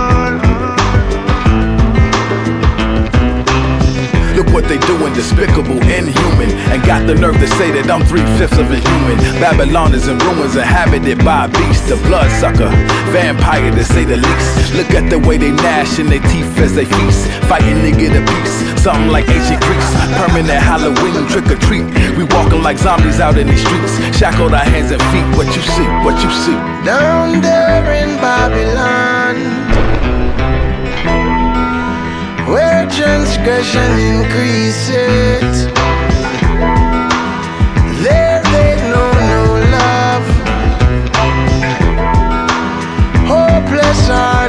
[4.53, 6.51] What they doing, despicable, inhuman.
[6.73, 9.17] And got the nerve to say that I'm three fifths of a human.
[9.39, 12.71] Babylon is in ruins, inhabited by a beast, a bloodsucker.
[13.13, 14.75] Vampire to say the least.
[14.75, 17.29] Look at the way they gnash in their teeth as they feast.
[17.47, 18.83] Fighting to get a piece.
[18.83, 19.89] Something like ancient Greeks.
[20.17, 21.87] Permanent Halloween trick or treat.
[22.17, 23.95] We walking like zombies out in these streets.
[24.17, 25.27] Shackled our hands and feet.
[25.37, 26.57] What you see, what you see.
[26.85, 29.37] Down there in Babylon,
[32.91, 35.67] transgression increases,
[38.03, 39.45] there they know no
[39.77, 40.27] love.
[43.27, 44.48] Hopeless are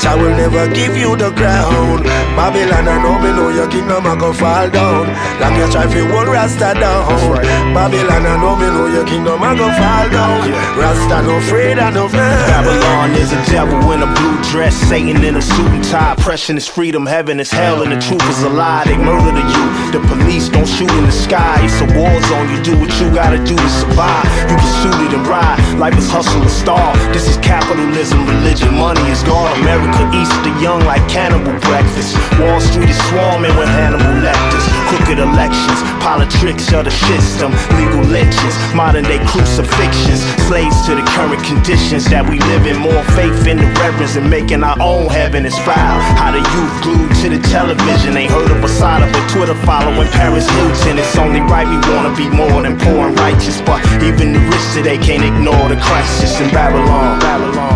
[0.00, 2.02] Jah will never give you the crown.
[2.32, 5.06] Babylon, I know me know your kingdom a go fall down.
[5.40, 7.36] Long you try fi hold Rasta down.
[7.76, 10.48] Babylon, I know me know your kingdom a go fall down.
[10.80, 12.48] Rasta no afraid of no man.
[12.48, 16.12] Babylon is a devil in a blue dress, Satan in a suit and tie.
[16.12, 18.84] Oppression is freedom, heaven is hell, and the truth is a lie.
[18.84, 19.94] They murder the youth.
[19.94, 21.62] The police don't shoot in the sky.
[21.62, 22.50] It's a war zone.
[22.50, 24.26] You do what you gotta do to survive.
[24.50, 25.58] You get suited and ride.
[25.78, 26.98] Life is hustle and starve.
[27.14, 29.54] This is capitalism, religion, money is gone.
[29.62, 32.18] America eats the young like cannibal breakfast.
[32.42, 34.66] Wall Street is swarming with Hannibal Lecters.
[34.90, 41.38] Crooked elections, politics of the system, legal lynchings, modern day crucifixions, slaves to the current
[41.46, 42.82] conditions that we live in.
[42.82, 46.00] More faith in the reverence and making our own heaven is foul.
[46.16, 49.54] How the youth glued to the television ain't heard of a side of but Twitter
[49.66, 50.98] following Paris Hilton.
[50.98, 54.66] It's only right we wanna be more than poor and righteous, but even the rich
[54.74, 56.50] today can't ignore the crisis in.
[56.50, 57.69] Babylon, Babylon,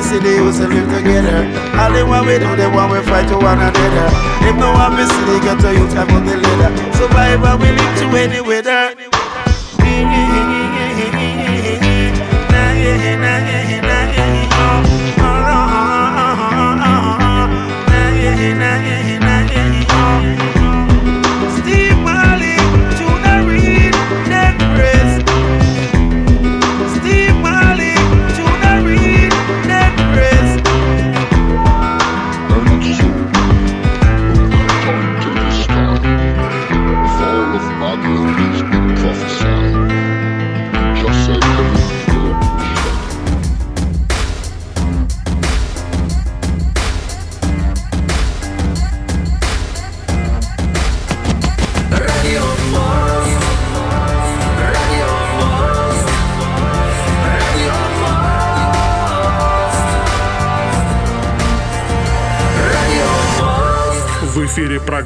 [0.00, 1.44] the city used to live together.
[1.78, 4.08] All the one we do, the one we fight to one another.
[4.48, 6.70] If no one be city, got to you, time for the leader.
[6.96, 8.94] Survivor, we live to any weather.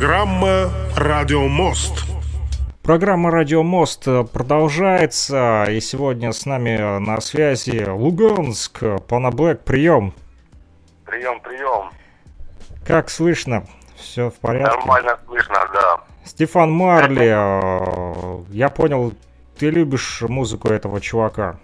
[0.05, 2.05] Программа «Радио Мост».
[2.83, 10.13] Программа «Радио Мост» продолжается, и сегодня с нами на связи Луганск, Пана Блэк, прием.
[11.07, 11.91] Прием, прием.
[12.87, 13.65] Как слышно?
[13.97, 14.77] Все в порядке?
[14.77, 16.01] Нормально слышно, да.
[16.27, 19.15] Стефан Марли, э, я понял,
[19.59, 21.57] ты любишь музыку этого чувака.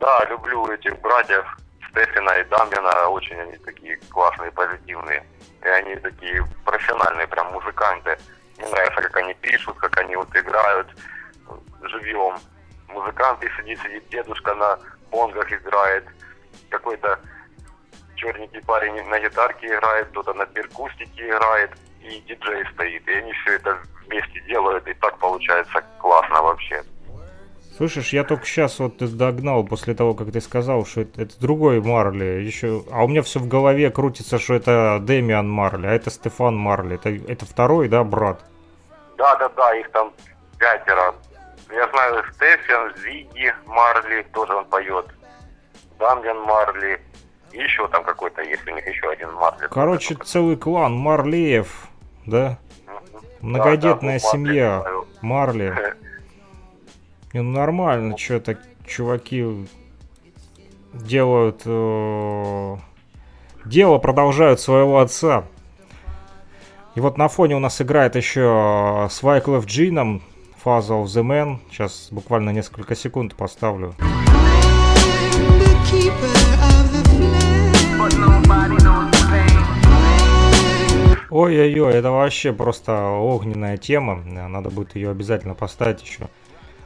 [0.00, 1.44] Да, люблю этих братьев
[1.88, 3.10] Стефина и Дамбина.
[3.10, 5.22] Очень они такие классные, позитивные.
[5.64, 8.18] И они такие профессиональные прям музыканты.
[8.58, 10.86] Мне нравится, как они пишут, как они вот играют
[11.82, 12.36] живьем.
[12.88, 14.78] Музыканты сидит, сидит дедушка на
[15.10, 16.04] бонгах играет.
[16.68, 17.18] Какой-то
[18.14, 21.70] черненький парень на гитарке играет, кто-то на перкустике играет.
[22.00, 23.08] И диджей стоит.
[23.08, 24.86] И они все это вместе делают.
[24.86, 26.84] И так получается классно вообще.
[27.76, 31.80] Слышишь, я только сейчас вот догнал после того, как ты сказал, что это, это другой
[31.80, 32.42] Марли.
[32.42, 36.56] Еще, а у меня все в голове крутится, что это Дэмиан Марли, а это Стефан
[36.56, 36.94] Марли.
[36.94, 38.44] Это, это второй, да, брат?
[39.18, 40.12] Да, да, да, их там
[40.56, 41.16] пятеро.
[41.68, 45.06] Я знаю Стефан, Зиги Марли, тоже он поет.
[45.98, 47.00] Дамьян Марли.
[47.50, 49.66] И еще там какой-то есть у них еще один Марли.
[49.68, 51.88] Короче, целый клан Марлеев,
[52.24, 52.58] да?
[53.40, 54.84] Многодетная Да, да, ну, семья
[55.22, 55.96] Марли.
[57.34, 59.66] Не, ну нормально, что так чуваки
[60.92, 61.62] делают...
[61.64, 62.76] э,
[63.64, 65.44] дело продолжают своего отца.
[66.94, 70.22] И вот на фоне у нас играет еще с Wyclef Джином
[70.64, 71.58] Father of the Man.
[71.72, 73.96] Сейчас буквально несколько секунд поставлю.
[81.30, 84.22] Ой-ой-ой, это вообще просто огненная тема.
[84.22, 86.28] Надо будет ее обязательно поставить еще.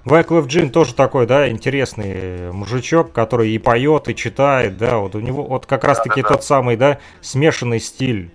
[0.09, 5.21] Wyclef Джин тоже такой, да, интересный мужичок, который и поет, и читает, да, вот у
[5.21, 6.35] него вот как раз-таки Да-да-да.
[6.35, 8.31] тот самый, да, смешанный стиль.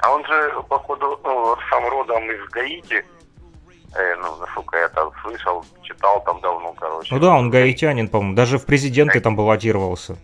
[0.00, 3.04] А он же, походу, ну, сам родом из Гаити.
[3.94, 7.14] Э, ну, насколько я там слышал, читал там давно, короче.
[7.14, 10.16] Ну да, он гаитянин, по-моему, даже в президенты там баллотировался.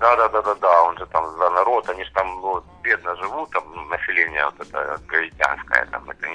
[0.00, 3.14] Да, да, да, да, да, он же там за народ, они же там ну, бедно
[3.16, 6.26] живут, там население вот это гаитянское, там это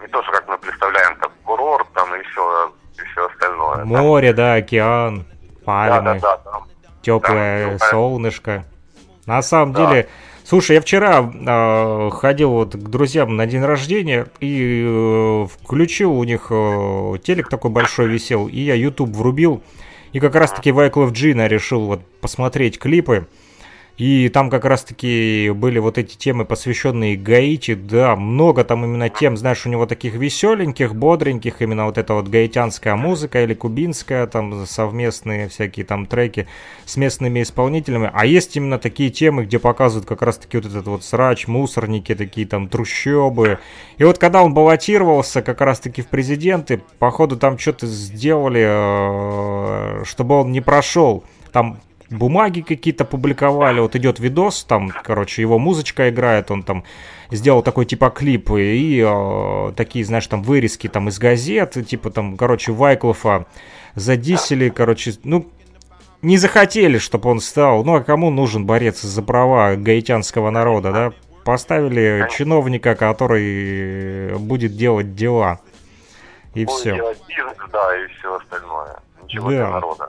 [0.00, 3.76] не, то, что как мы представляем, там курорт там и все, и все остальное.
[3.78, 6.66] Там- Море, да, океан, да, пальмы, да, да, там,
[7.02, 8.64] теплое там, солнышко.
[9.26, 9.86] На самом Да.
[9.86, 10.08] деле,
[10.48, 16.22] Слушай, я вчера э, ходил вот к друзьям на день рождения и э, включил у
[16.22, 19.64] них э, телек такой большой висел, и я YouTube врубил,
[20.12, 23.26] и как раз-таки Wyclef Jean решил вот посмотреть клипы.
[23.96, 29.38] И там как раз-таки были вот эти темы, посвященные Гаити, да, много там именно тем,
[29.38, 34.66] знаешь, у него таких веселеньких, бодреньких, именно вот эта вот гаитянская музыка или кубинская, там
[34.66, 36.46] совместные всякие там треки
[36.84, 41.02] с местными исполнителями, а есть именно такие темы, где показывают как раз-таки вот этот вот
[41.02, 43.60] срач, мусорники, такие там трущобы.
[43.96, 50.34] И вот когда он баллотировался как раз-таки в президенты, походу там что-то сделали, э, чтобы
[50.34, 51.24] он не прошел.
[51.50, 51.78] Там
[52.10, 53.80] бумаги какие-то публиковали.
[53.80, 56.84] Вот идет видос, там, короче, его музычка играет, он там
[57.30, 62.36] сделал такой типа клип и э, такие, знаешь, там вырезки там из газет, типа там,
[62.36, 63.46] короче, Вайклофа
[63.94, 65.46] задисели, короче, ну,
[66.22, 67.84] не захотели, чтобы он стал.
[67.84, 71.12] Ну, а кому нужен борец за права гаитянского народа, да?
[71.44, 75.60] Поставили чиновника, который будет делать дела.
[76.54, 76.94] И Будет все.
[76.94, 78.96] делать бизнес, да, и все остальное.
[79.24, 79.56] Ничего Да.
[79.56, 80.08] для народа.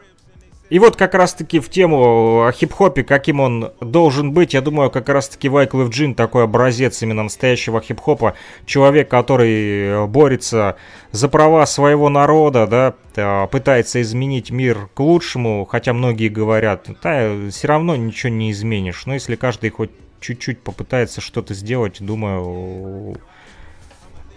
[0.70, 5.08] И вот как раз-таки в тему о хип-хопе, каким он должен быть, я думаю, как
[5.08, 8.34] раз-таки Wyclef Jean такой образец именно настоящего хип-хопа.
[8.66, 10.76] Человек, который борется
[11.12, 17.32] за права своего народа, да, э, пытается изменить мир к лучшему, хотя многие говорят, да,
[17.50, 19.06] все равно ничего не изменишь.
[19.06, 23.16] Но если каждый хоть чуть-чуть попытается что-то сделать, думаю,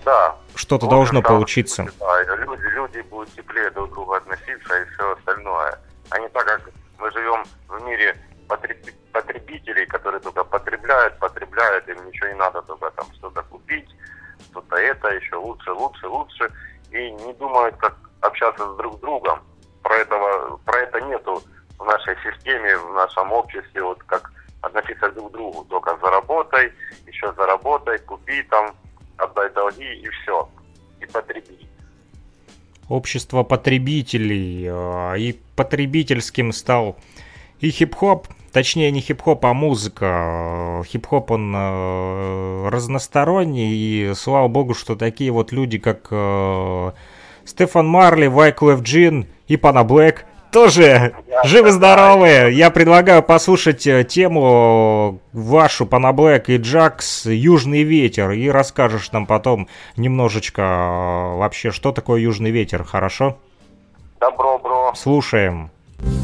[0.05, 0.37] Да.
[0.55, 1.87] что-то должно получиться.
[1.99, 5.79] Да, люди, люди будут теплее друг к другу относиться и все остальное.
[6.11, 8.17] А не так, как мы живем в мире
[8.49, 13.89] потреб- потребителей, которые только потребляют, потребляют, им ничего не надо только там что-то купить,
[14.51, 16.53] что-то это, еще лучше, лучше, лучше.
[16.91, 19.41] И не думают, как общаться с друг с другом.
[19.83, 21.43] Про, этого, про это нету
[21.79, 24.31] в нашей системе, в нашем обществе, вот как
[24.63, 25.65] относиться друг к другу.
[25.65, 26.73] Только заработай,
[27.07, 28.75] еще заработай, купи там,
[29.17, 30.49] отдай долги и все.
[31.01, 31.70] И потреби.
[32.91, 36.97] Общество потребителей, э, и потребительским стал
[37.61, 40.83] и хип-хоп, точнее не хип-хоп, а музыка.
[40.87, 46.91] Хип-хоп он э, разносторонний, и слава богу, что такие вот люди, как э,
[47.45, 52.51] Стефан Марли, Вайклеф Джин и Пана Блэк, тоже живы-здоровы.
[52.53, 59.27] Я предлагаю послушать э, тему вашу, Пана Блэк и Джакс, «Южный ветер», и расскажешь нам
[59.27, 63.39] потом немножечко э, вообще, что такое «Южный ветер», хорошо?
[64.21, 64.93] Добро, бро.
[64.95, 65.71] Слушаем.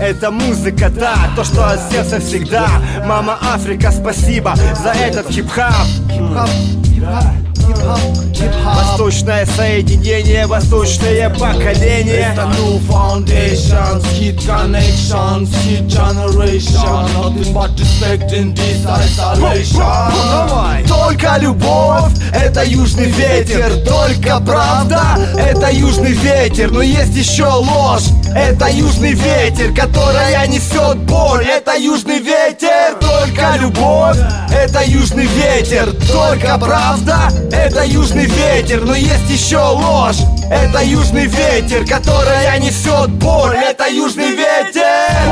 [0.00, 2.66] Это музыка, да, то, что от сердца всегда
[3.06, 6.48] Мама Африка, спасибо за этот хип-хоп, хип-хоп,
[6.84, 7.45] хип-хап
[8.64, 12.34] Восточное соединение, восточное поколение.
[12.34, 20.86] It's a new foundation, skid connections, skid generation Nothing but respect in this isolation.
[20.86, 23.72] Только любовь, это южный ветер.
[23.84, 26.70] Только правда, это южный ветер.
[26.70, 28.04] Но есть еще ложь,
[28.34, 32.96] это южный ветер Которая несет боль, это южный ветер.
[33.00, 34.18] Только любовь,
[34.50, 35.92] это южный ветер.
[36.10, 43.56] Только правда, это южный ветер Но есть еще ложь, это южный ветер Которая несет боль,
[43.56, 44.82] это южный ветер.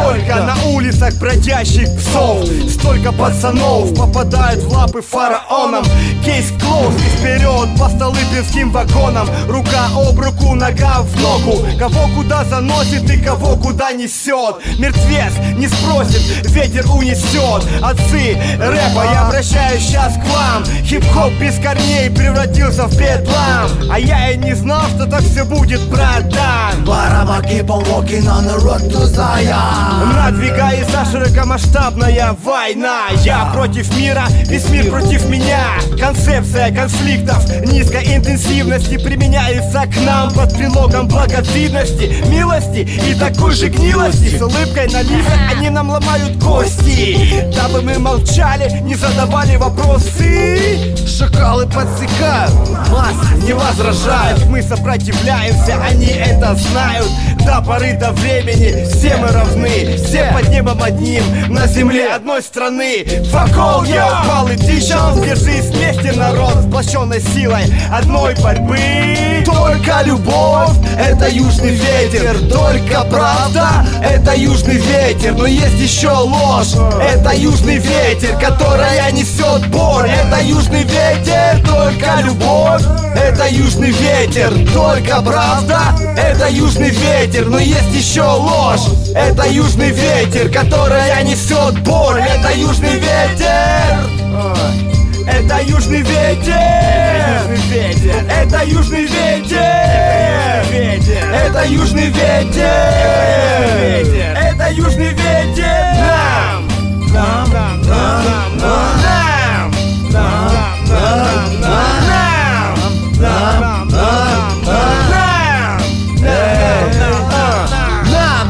[0.05, 2.47] Только на улицах бродящих псов.
[2.71, 5.85] Столько пацанов попадают в лапы фараонам.
[6.25, 9.29] Кейс клоус и вперед по столыпинским вагонам.
[9.49, 11.67] Рука об руку, нога в ногу.
[11.79, 14.57] Кого куда заносит и кого куда несет.
[14.79, 17.65] Мертвец не спросит, ветер унесет.
[17.83, 20.65] Отцы рэпа, я обращаюсь сейчас к вам.
[20.85, 25.81] Хип-хоп без корней превратился в бедлам А я и не знал, что так все будет,
[25.89, 26.85] братан.
[26.85, 30.15] But I'ma keep on walking on the road to Zion.
[30.15, 33.09] Надвигается широкомасштабная война.
[33.25, 35.65] Я против мира, весь мир против меня.
[35.99, 44.37] Концепция конфликтов низкой интенсивности Применяется к нам под предлогом благотворительности Милости и такой же гнилости.
[44.37, 47.45] С улыбкой на лицах они нам ломают кости.
[47.55, 50.95] Дабы мы молчали, не задавали вопросы.
[51.07, 51.67] Шакалы
[52.05, 52.53] подсекают,
[52.91, 54.47] массы не возражают.
[54.47, 57.09] Мы сопротивляемся, они это знают.
[57.45, 59.97] До поры до времени все мы равны.
[59.97, 63.05] Все под небом одним, на земле одной страны.
[63.31, 68.79] Fuck all yo, politicians Держись вместе, народ, сплощенной силой одной борьбы.
[69.45, 72.39] Только любовь, это южный ветер.
[72.51, 73.69] Только правда,
[74.03, 75.35] это южный ветер.
[75.35, 81.63] Но есть еще ложь, это южный ветер Которая несет боль, это южный ветер
[81.95, 82.83] Только любовь,
[83.15, 90.51] это южный ветер Только правда, это южный ветер Но есть еще ложь, это южный ветер
[90.51, 94.09] Которая несет боль, это южный ветер
[95.29, 96.53] Это южный ветер!
[98.29, 99.61] Это южный ветер!
[101.33, 102.65] Это южный ветер!
[104.37, 105.95] Это южный ветер!
[106.01, 106.69] Нам!
[107.13, 107.53] Нам!
[107.53, 107.83] Нам!
[107.87, 108.59] Нам!
[108.59, 109.04] Нам!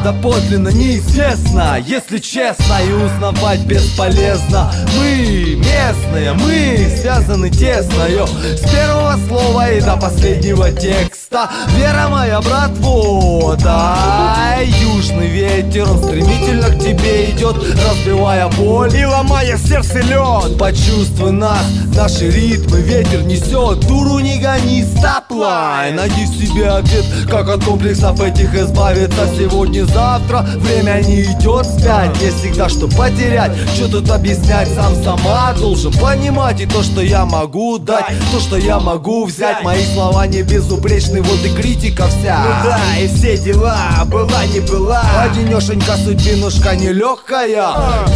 [0.05, 4.71] Доподлинно неизвестно, если честно И узнавать бесполезно.
[4.99, 11.51] Мы местные, мы связаны тесно йо, С первого слова и до последнего текста.
[11.77, 18.95] Вера моя, братво, да Южный ветер, он стремительно к тебе идет Разбивая боль.
[18.95, 20.59] И ломая сердце лед.
[20.59, 21.65] Почувствуй нас,
[21.97, 23.81] наши ритмы ветер несет.
[23.87, 29.27] Дуру не гони, стоплайн Найди себе ответ, как от комплексов этих избавиться
[29.95, 34.69] Сегодня-завтра время не идет вспять Есть всегда что потерять, что тут объяснять.
[34.75, 39.63] Сам сама должен понимать И то, что я могу дать, то, что я могу взять.
[39.63, 42.43] Мои слова не безупречны, вот и критика вся.
[42.45, 45.03] Ну да, и все дела, была не была.
[45.21, 47.65] Одинешенька судьбинушка нелегкая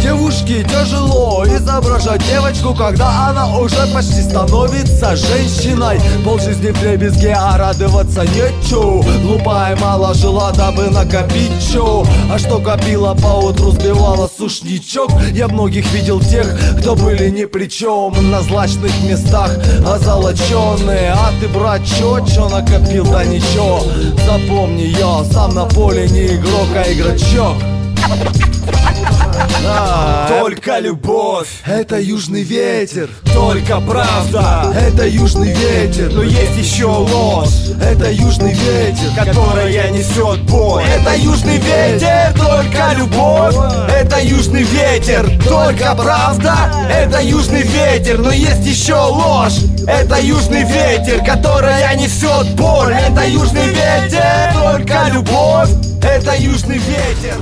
[0.03, 5.99] Девушке тяжело изображать девочку Когда она уже почти становится женщиной.
[6.25, 9.01] Полжизни в дребезге, а радоваться нечего.
[9.21, 15.11] Глупая мало жила, дабы накопить чё А что копила поутру, сбивала сушничок.
[15.33, 16.47] Я многих видел тех,
[16.79, 19.51] кто были ни при чем На злачных местах
[19.85, 23.83] озолоченные А ты, брат, чё, чё накопил, да ничего.
[24.25, 27.55] Запомни, я сам на поле не игрок, а игрочок
[30.27, 31.47] Только любовь.
[31.65, 33.09] Это южный ветер.
[33.33, 34.73] Только правда.
[34.75, 36.11] Это южный ветер.
[36.11, 37.69] Но есть еще ложь.
[37.81, 39.09] Это южный ветер.
[39.17, 40.83] Которая несет боль.
[40.83, 42.33] Это южный ветер.
[42.35, 43.55] Только любовь.
[43.89, 45.29] Это южный ветер.
[45.47, 46.55] Только правда.
[46.89, 48.19] Это южный ветер.
[48.19, 49.59] Но есть еще ложь.
[49.87, 52.93] Это южный ветер Которая несет боль.
[52.93, 54.53] Это южный ветер.
[54.53, 55.69] Только любовь.
[56.01, 57.35] Это южный ветер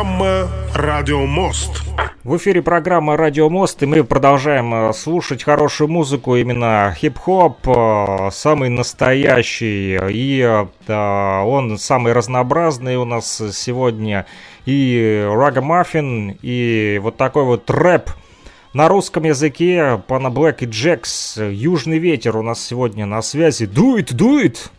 [0.00, 1.82] программа «Радио Мост».
[2.24, 8.30] В эфире программа «Радио Мост», и мы продолжаем э, слушать хорошую музыку, именно хип-хоп, э,
[8.32, 14.24] самый настоящий, и э, он самый разнообразный у нас сегодня,
[14.64, 18.08] и рага-маффин, и вот такой вот рэп
[18.72, 23.66] на русском языке, Пана Блэк и Джекс, «Южный ветер» у нас сегодня на связи.
[23.66, 24.70] Дует, дует!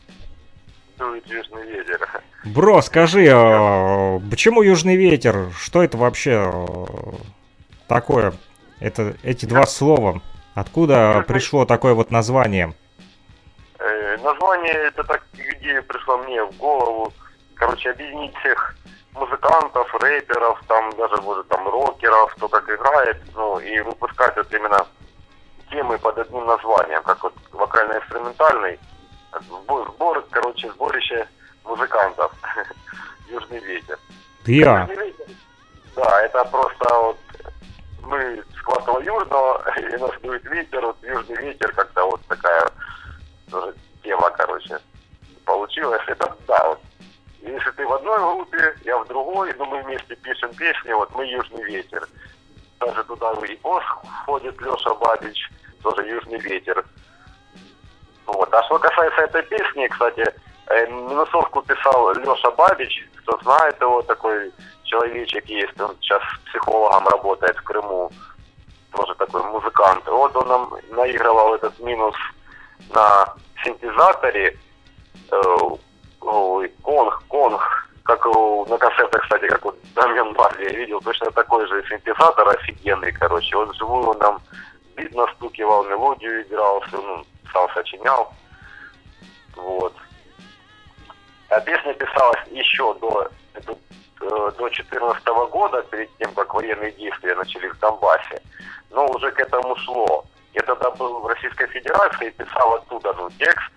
[0.97, 2.10] Дует южный ветер.
[2.43, 5.51] Бро, скажи, а, почему южный ветер?
[5.55, 7.15] Что это вообще а,
[7.87, 8.33] такое?
[8.79, 10.21] Это эти два слова.
[10.55, 12.73] Откуда пришло такое вот название?
[13.77, 17.13] Э, название, это так идея пришла мне в голову.
[17.53, 18.75] Короче, объединить всех
[19.13, 24.87] музыкантов, рэперов, там даже, может, там, рокеров, кто как играет, ну, и выпускать вот именно
[25.69, 28.79] темы под одним названием, как вот вокально-инструментальный
[29.39, 31.27] сбор, сбор, короче, сборище
[31.71, 32.31] музыкантов.
[33.29, 33.97] Южный ветер.
[34.45, 34.87] Я.
[35.95, 37.17] Да, это просто вот
[38.03, 42.69] мы с Квартала Южного, и нас дует ветер, вот южный ветер, как-то вот такая
[43.49, 44.77] тоже тема, короче,
[45.45, 46.01] получилась.
[46.07, 46.79] Это, да, вот,
[47.41, 51.25] если ты в одной группе, я в другой, но мы вместе пишем песни, вот мы
[51.25, 52.07] южный ветер.
[52.79, 53.83] Даже туда и босс
[54.23, 55.49] входит Леша Бабич,
[55.83, 56.83] тоже южный ветер.
[58.25, 58.53] Вот.
[58.53, 60.25] А что касается этой песни, кстати,
[60.69, 64.51] минусовку писал Леша Бабич, кто знает его, такой
[64.83, 68.11] человечек есть, он сейчас психологом работает в Крыму,
[68.91, 70.05] тоже такой музыкант.
[70.07, 72.15] Вот он нам наигрывал этот минус
[72.93, 73.33] на
[73.63, 74.57] синтезаторе,
[75.31, 75.41] э,
[76.21, 77.61] ой, конг, конг,
[78.03, 82.47] как у, на концертах, кстати, как вот Дамьян Барли я видел, точно такой же синтезатор
[82.49, 83.55] офигенный, короче.
[83.55, 84.41] Он живую нам
[84.95, 88.33] бит настукивал, мелодию играл, все, ну, сам сочинял.
[89.55, 89.93] Вот.
[91.51, 97.73] А песня писалась еще до, э, до 14 года, перед тем, как военные действия начались
[97.73, 98.41] в Донбассе.
[98.89, 100.23] Но уже к этому шло.
[100.53, 103.69] Я тогда был в Российской Федерации и писал оттуда ну, текст,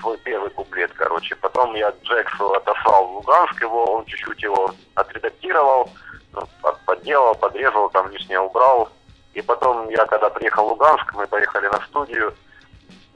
[0.00, 1.36] свой первый куплет, короче.
[1.36, 5.90] Потом я Джексу отослал в Луганск его, он чуть-чуть его отредактировал,
[6.32, 6.48] ну,
[6.86, 8.88] подделал, подрезал, там лишнее убрал.
[9.34, 12.34] И потом я, когда приехал в Луганск, мы поехали на студию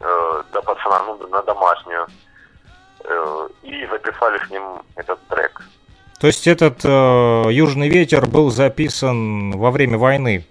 [0.01, 2.07] э, до пацана, ну, на домашнюю.
[3.05, 5.63] Э, и записали с ним этот трек.
[6.21, 6.89] То есть этот э,
[7.51, 10.45] «Южный ветер» был записан во время войны?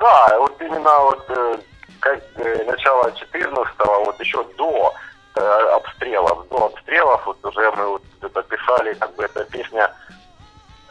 [0.00, 1.58] Да, вот именно вот э,
[2.00, 4.92] как э, начало 14-го, вот еще до
[5.36, 5.40] э,
[5.76, 9.92] обстрелов, до обстрелов, вот уже мы вот это писали, как бы эта песня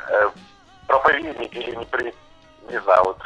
[0.09, 0.30] э,
[0.88, 2.13] проповедник или не при,
[2.70, 3.20] не знаю, вот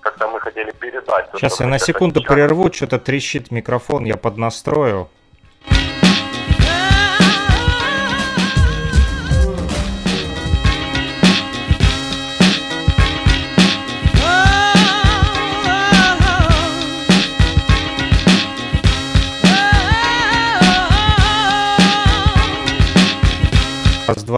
[0.00, 1.28] как-то мы хотели передать.
[1.32, 5.08] вот, Сейчас что я на секунду сейчас- прерву, что-то трещит микрофон, я поднастрою.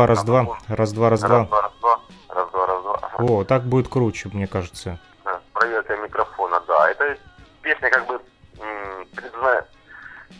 [0.05, 1.59] Раз-два, раз-два, раз-два, раз-два.
[2.29, 3.01] Раз-два, раз-два.
[3.19, 4.99] О, так будет круче, мне кажется.
[5.25, 6.91] Да, Проверка микрофона, да.
[6.91, 7.17] Это
[7.63, 8.21] песня как бы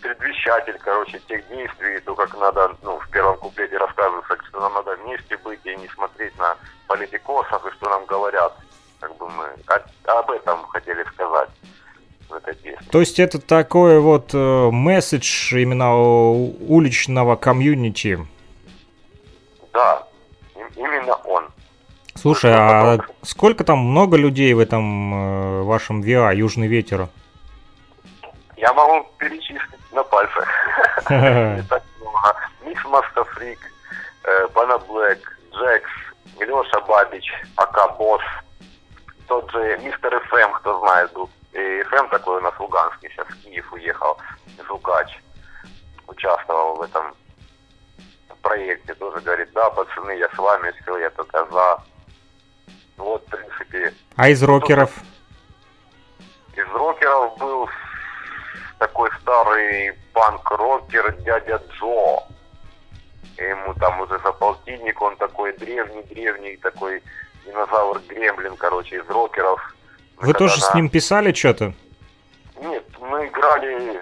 [0.03, 4.97] предвещатель, короче, тех действий, то, как надо, ну, в первом куплете рассказывается, что нам надо
[5.05, 8.53] вместе быть и не смотреть на политикосов и что нам говорят.
[9.01, 11.49] Как бы мы о- об этом хотели сказать.
[12.91, 18.27] То есть это такой вот э, месседж именно уличного комьюнити.
[19.77, 20.03] Да,
[20.55, 21.51] им- именно он.
[22.15, 27.09] Слушай, а сколько там много людей в этом э, вашем ВИА Южный ветер?
[28.57, 30.49] Я могу перечислить на пальцах.
[31.11, 32.35] Не так много.
[32.65, 33.59] Микс Маста Фрик,
[34.25, 35.91] э, Пана Блэк, Джекс,
[36.41, 38.23] Леша Бабич, АК Босс,
[39.29, 41.29] тот же Мистер ФМ, кто знает, был.
[41.53, 44.17] И ФМ такой у нас луганский, сейчас в Киев уехал,
[44.67, 45.21] Звукач.
[46.07, 47.15] Участвовал в этом
[48.51, 51.79] проекте, тоже говорит, да, пацаны, я с вами, все, я только за.
[52.97, 54.91] Вот, в принципе, А из рокеров?
[56.55, 57.69] из рокеров был
[58.79, 62.23] такой старый панк-рокер дядя Джо.
[63.37, 67.03] Ему там уже за полтинник, он такой древний-древний, такой
[67.45, 69.61] динозавр-гремлин, короче, из рокеров.
[70.17, 71.75] Вы тоже с на- ним писали что-то?
[72.59, 74.01] Нет, мы играли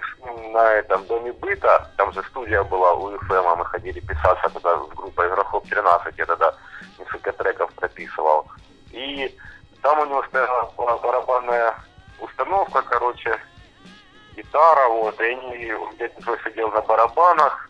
[0.53, 4.87] на этом доме быта, там же студия была у ЮФМа, мы ходили писаться туда с
[4.95, 6.53] группой игроков 13, я тогда
[6.97, 8.47] несколько треков прописывал.
[8.91, 9.35] И
[9.81, 11.75] там у него стояла ба- барабанная
[12.19, 13.37] установка, короче,
[14.37, 15.73] гитара, вот, и они,
[16.21, 17.69] Джо сидел на барабанах,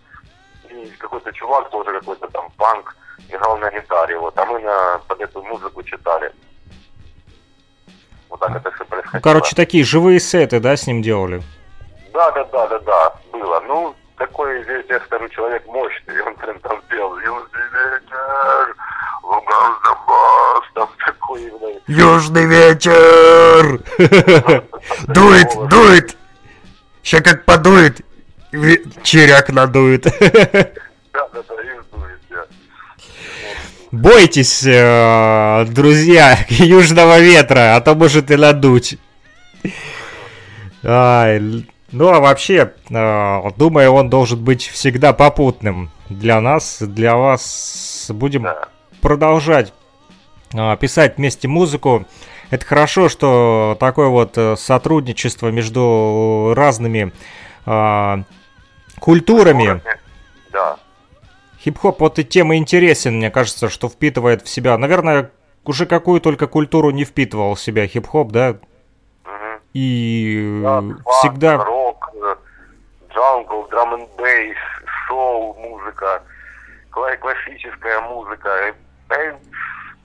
[0.69, 2.95] и какой-то чувак тоже какой-то там панк
[3.29, 6.31] играл на гитаре, вот, а мы на, под эту музыку читали.
[8.35, 9.13] Вот так это все происходило.
[9.13, 11.41] Ну, короче, такие живые сеты, да, с ним делали?
[12.13, 13.61] Да, да, да, да, да, было.
[13.61, 17.17] Ну, такой, здесь я скажу, человек мощный, он прям там пел.
[17.17, 18.75] «Южный ветер,
[19.23, 19.73] Луган
[20.05, 21.79] бас, там такой именно.
[21.87, 23.79] Южный ветер!
[25.07, 26.17] Дует, дует!
[27.03, 28.01] Ща как подует,
[29.03, 30.07] черяк надует.
[33.95, 38.97] Бойтесь, э, друзья, южного ветра, а то может и надуть.
[40.83, 48.11] Ну а вообще, э, думаю, он должен быть всегда попутным для нас, для вас.
[48.13, 48.45] Будем
[48.99, 49.71] продолжать
[50.53, 52.05] э, писать вместе музыку.
[52.49, 57.13] Это хорошо, что такое вот сотрудничество между разными
[58.99, 59.81] культурами.
[60.51, 60.79] Да.
[61.65, 64.77] Хип-хоп вот и тема интересен, мне кажется, что впитывает в себя.
[64.77, 65.31] Наверное,
[65.63, 68.57] уже какую только культуру не впитывал в себя хип-хоп, да?
[69.73, 70.81] И э,
[71.21, 71.57] всегда...
[71.57, 72.35] Рок, э,
[73.11, 74.55] jungle, drum n bass,
[75.07, 76.21] соул, музыка,
[76.91, 78.47] кла- классическая музыка.
[78.47, 78.73] э,
[79.09, 79.17] да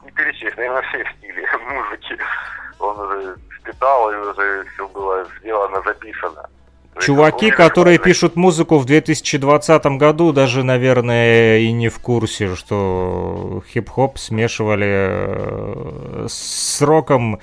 [0.02, 2.16] не перечесть, наверное, все стили музыки.
[2.78, 6.48] Он уже впитал, и уже все было сделано, записано.
[6.98, 14.18] Чуваки, которые пишут музыку в 2020 году, даже, наверное, и не в курсе, что хип-хоп
[14.18, 17.38] смешивали э, с роком,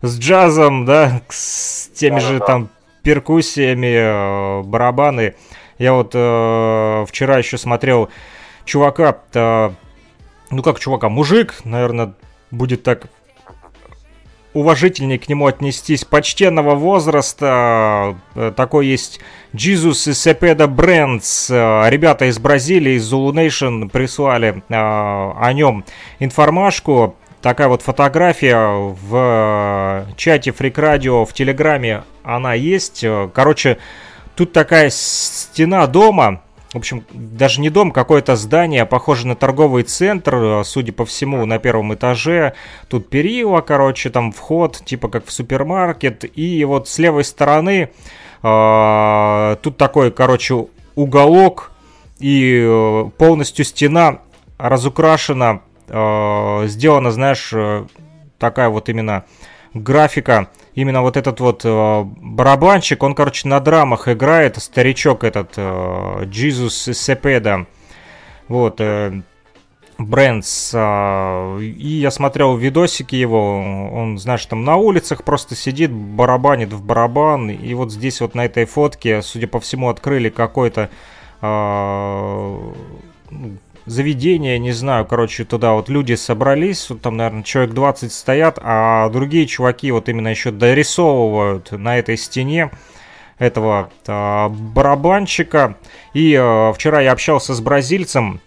[0.00, 2.46] с джазом, да, с теми же Да-да-да.
[2.46, 2.68] там
[3.02, 5.34] перкуссиями, э, барабаны.
[5.78, 8.08] Я вот э, вчера еще смотрел
[8.64, 9.70] чувака, э,
[10.50, 12.14] ну как чувака, мужик, наверное,
[12.50, 13.08] будет так
[14.54, 16.04] уважительнее к нему отнестись.
[16.04, 18.16] Почтенного возраста.
[18.34, 19.20] Э, Такой есть
[19.54, 21.50] Jesus и Сепеда Брендс.
[21.50, 25.84] Э, Ребята из Бразилии, из Zulu Nation прислали э, о нем
[26.18, 27.16] информашку.
[27.40, 33.04] Такая вот фотография в чате Freak Radio в Телеграме она есть.
[33.34, 33.78] Короче,
[34.36, 36.42] тут такая стена дома.
[36.72, 41.44] В общем, даже не дом, какое-то здание, похоже на торговый центр, э, судя по всему,
[41.44, 42.54] на первом этаже.
[42.88, 46.24] Тут перила, короче, там вход, типа как в супермаркет.
[46.34, 47.90] И вот с левой стороны
[48.42, 51.72] э, тут такой, короче, уголок
[52.20, 54.20] и э, полностью стена
[54.56, 57.84] разукрашена, э, сделана, знаешь, э,
[58.38, 59.24] такая вот именно
[59.74, 60.48] графика.
[60.74, 66.94] Именно вот этот вот э, барабанщик, он, короче, на драмах играет, старичок этот, э, Jesus
[66.94, 67.66] Сепеда.
[68.48, 69.22] Вот, э,
[69.98, 70.72] Брэнс.
[70.74, 76.82] Э, и я смотрел видосики его, он, знаешь, там на улицах просто сидит, барабанит в
[76.82, 77.50] барабан.
[77.50, 80.90] И вот здесь вот на этой фотке, судя по всему, открыли какой-то
[81.40, 82.72] э,
[83.86, 89.08] заведение, не знаю, короче, туда вот люди собрались, вот там, наверное, человек 20 стоят, а
[89.10, 92.70] другие чуваки вот именно еще дорисовывают на этой стене
[93.38, 95.76] этого а, барабанщика.
[96.14, 98.40] И а, вчера я общался с бразильцем,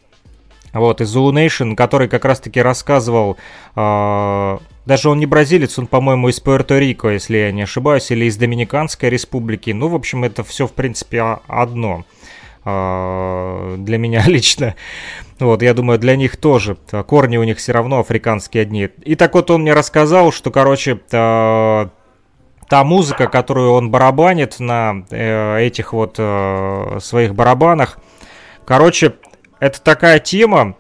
[0.73, 3.37] вот, из Zoo Nation, который как раз-таки рассказывал,
[3.75, 8.37] а, даже он не бразилец, он, по-моему, из Пуэрто-Рико, если я не ошибаюсь, или из
[8.37, 9.71] Доминиканской республики.
[9.71, 12.05] Ну, в общем, это все, в принципе, одно
[12.65, 14.75] для меня лично.
[15.39, 16.77] Вот, я думаю, для них тоже.
[17.07, 18.89] Корни у них все равно африканские одни.
[19.03, 21.89] И так вот он мне рассказал, что, короче, та,
[22.69, 27.99] та музыка, которую он барабанит на э, этих вот э, своих барабанах,
[28.65, 29.15] короче,
[29.59, 30.75] это такая тема,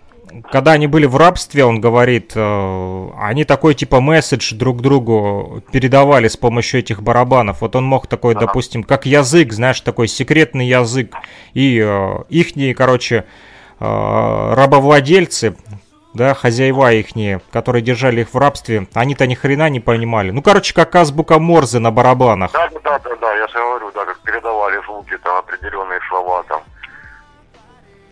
[0.51, 6.27] когда они были в рабстве, он говорит, э, они такой типа месседж друг другу передавали
[6.27, 7.61] с помощью этих барабанов.
[7.61, 11.15] Вот он мог такой, допустим, как язык, знаешь, такой секретный язык.
[11.53, 13.25] И э, ихние, короче,
[13.79, 15.57] Э, рабовладельцы,
[16.13, 20.31] да, хозяева ихние, которые держали их в рабстве, они-то ни хрена не понимали.
[20.31, 22.53] Ну, короче, как азбука Морзе на барабанах.
[22.53, 24.05] Да, да, да, да, я же говорю, да,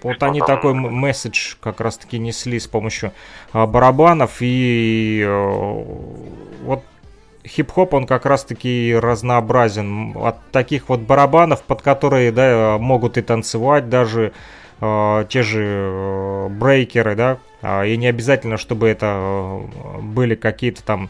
[0.04, 0.48] Вот Что они там?
[0.48, 3.14] такой месседж как раз-таки несли с помощью
[3.54, 5.86] а, барабанов, и а,
[6.64, 6.84] вот
[7.46, 10.16] хип-хоп, он как раз-таки разнообразен.
[10.16, 14.34] От таких вот барабанов, под которые, да, могут и танцевать даже,
[14.82, 19.62] э, те же э, брейкеры, да, э, и не обязательно, чтобы это
[20.02, 21.10] были какие-то там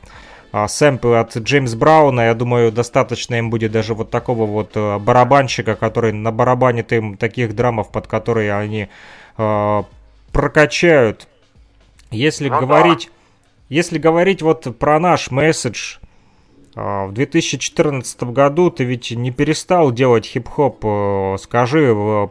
[0.54, 5.76] сэмплы от Джеймс Брауна, я думаю, достаточно им будет даже вот такого вот э, барабанщика,
[5.76, 8.90] который набарабанит им таких драмов, под которые они
[9.38, 9.84] э,
[10.32, 11.28] прокачают.
[12.12, 13.14] Если ну, говорить, да.
[13.70, 15.98] если говорить вот про наш месседж,
[16.76, 21.40] в 2014 году ты ведь не перестал делать хип-хоп.
[21.40, 22.30] Скажи,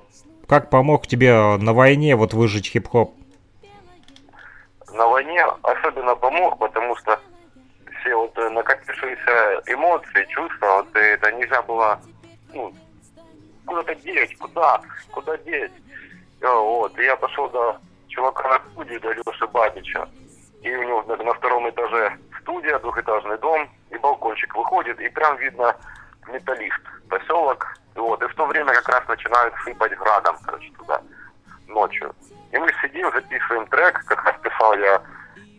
[0.48, 3.14] как помог тебе на войне вот выжить хип-хоп?
[4.92, 7.20] На войне особенно помог, потому что
[8.02, 12.00] все вот э, накопившиеся эмоции, чувства, вот это нельзя было
[12.52, 12.74] ну,
[13.64, 14.80] куда-то деть, куда,
[15.10, 15.72] куда деть.
[16.40, 17.78] Э, вот, и я пошел до
[18.08, 20.08] чувака на студию, до Леши Бабича.
[20.62, 25.36] И у него на, на втором этаже студия, двухэтажный дом, и балкончик выходит, и прям
[25.38, 25.74] видно
[26.28, 31.00] металлист, поселок, вот, и в то время как раз начинают сыпать градом, короче, туда,
[31.66, 32.14] ночью.
[32.52, 35.02] И мы сидим, записываем трек, как раз писал я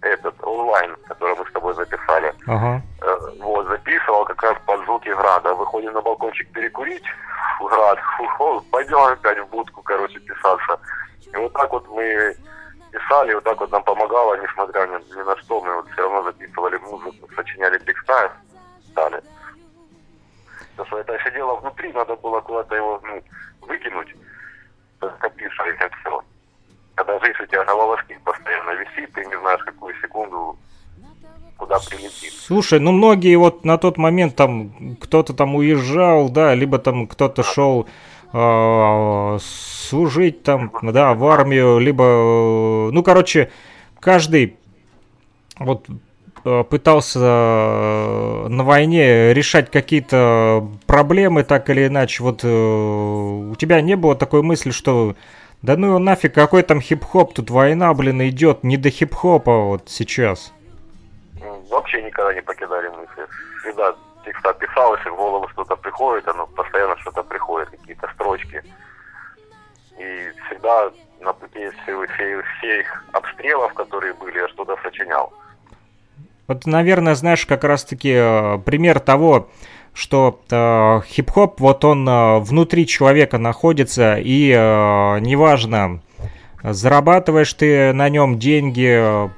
[0.04, 2.34] этот онлайн, который мы с тобой записали.
[2.48, 2.82] Ага.
[3.02, 5.54] Э, вот, записывал как раз под звуки града.
[5.56, 7.06] Выходим на балкончик перекурить,
[7.58, 8.00] фу, град,
[8.38, 10.80] фу, пойдем опять в будку, короче, писаться.
[11.34, 12.36] И вот так вот мы
[12.92, 16.24] писали, вот так вот нам помогало, несмотря ни, ни на что, мы вот все равно
[16.24, 18.32] записывали музыку, сочиняли текста,
[18.92, 19.22] стали.
[20.76, 23.24] Потому что это сидело внутри, надо было куда-то его ну,
[23.62, 24.16] выкинуть,
[25.00, 26.22] скопившись это все.
[26.96, 30.58] Когда жизнь у тебя волоске постоянно висит, ты не знаешь, какую секунду
[31.58, 32.34] куда прилетит.
[32.34, 37.44] Слушай, ну многие вот на тот момент там кто-то там уезжал, да, либо там кто-то
[37.44, 37.88] шел
[38.34, 43.52] э, служить там, да, в армию, либо, ну, короче,
[44.00, 44.58] каждый
[45.58, 45.88] вот
[46.46, 53.80] Э, пытался э, на войне решать какие-то проблемы так или иначе, вот э, у тебя
[53.80, 55.16] не было такой мысли, что
[55.64, 60.54] да ну нафиг, какой там хип-хоп, тут война, блин, идет, не до хип-хопа вот сейчас.
[61.70, 63.26] Вообще никогда не покидали мысли.
[63.62, 63.96] Всегда
[64.26, 68.62] текста писалось, и в голову что-то приходит, оно постоянно что-то приходит, какие-то строчки.
[69.98, 70.92] И всегда
[71.22, 75.32] на пути всех, всех, всех обстрелов, которые были, я что-то сочинял.
[76.48, 79.50] Вот, наверное, знаешь, как раз-таки э, пример того,
[79.94, 86.02] что э, хип-хоп, вот он э, внутри человека находится, и э, неважно,
[86.64, 89.30] зарабатываешь ты на нем деньги,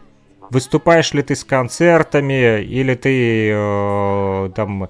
[0.50, 4.90] выступаешь ли ты с концертами, или ты э, там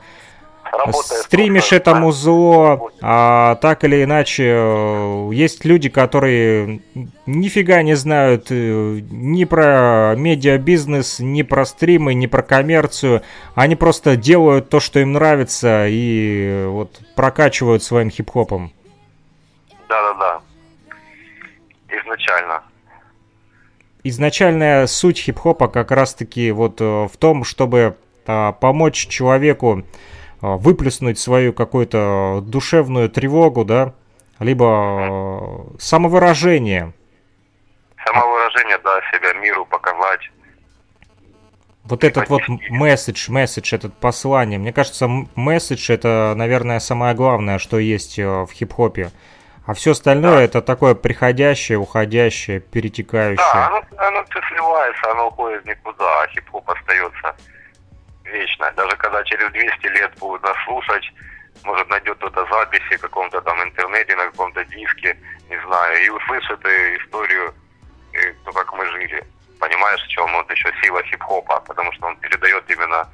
[1.24, 6.82] стримишь это музло, а так или иначе, э, есть люди, которые
[7.26, 13.22] нифига не знают э, ни про медиабизнес, ни про стримы, ни про коммерцию.
[13.53, 18.72] Они просто делают то, что им нравится, и вот прокачивают своим хип-хопом.
[19.88, 20.41] Да-да-да.
[21.88, 22.63] Изначально.
[24.03, 27.97] изначальная суть хип-хопа как раз-таки вот э, в том, чтобы
[28.28, 29.84] а, помочь человеку
[30.42, 33.94] выплеснуть свою какую-то душевную тревогу, да,
[34.40, 36.94] либо э, самовыражение.
[38.06, 40.30] Самовыражение, да, себя миру показать.
[41.84, 44.58] Вот этот вот месседж, месседж, этот послание.
[44.58, 49.12] Мне кажется, месседж это, наверное, самое главное, что есть э, в хип-хопе.
[49.66, 50.44] А все остальное да.
[50.44, 53.38] это такое приходящее, уходящее, перетекающее.
[53.54, 57.36] Да, оно, оно все сливается, оно уходит никуда, а хип-хоп остается
[58.26, 58.72] вечно.
[58.76, 61.12] Даже когда через 200 лет будут нас слушать,
[61.64, 65.18] может найдет кто-то записи в каком-то там интернете, на каком-то диске,
[65.50, 67.54] не знаю, и услышит историю,
[68.44, 69.24] то, как мы жили.
[69.60, 73.08] Понимаешь, в чем вот еще сила хип-хопа, потому что он передает именно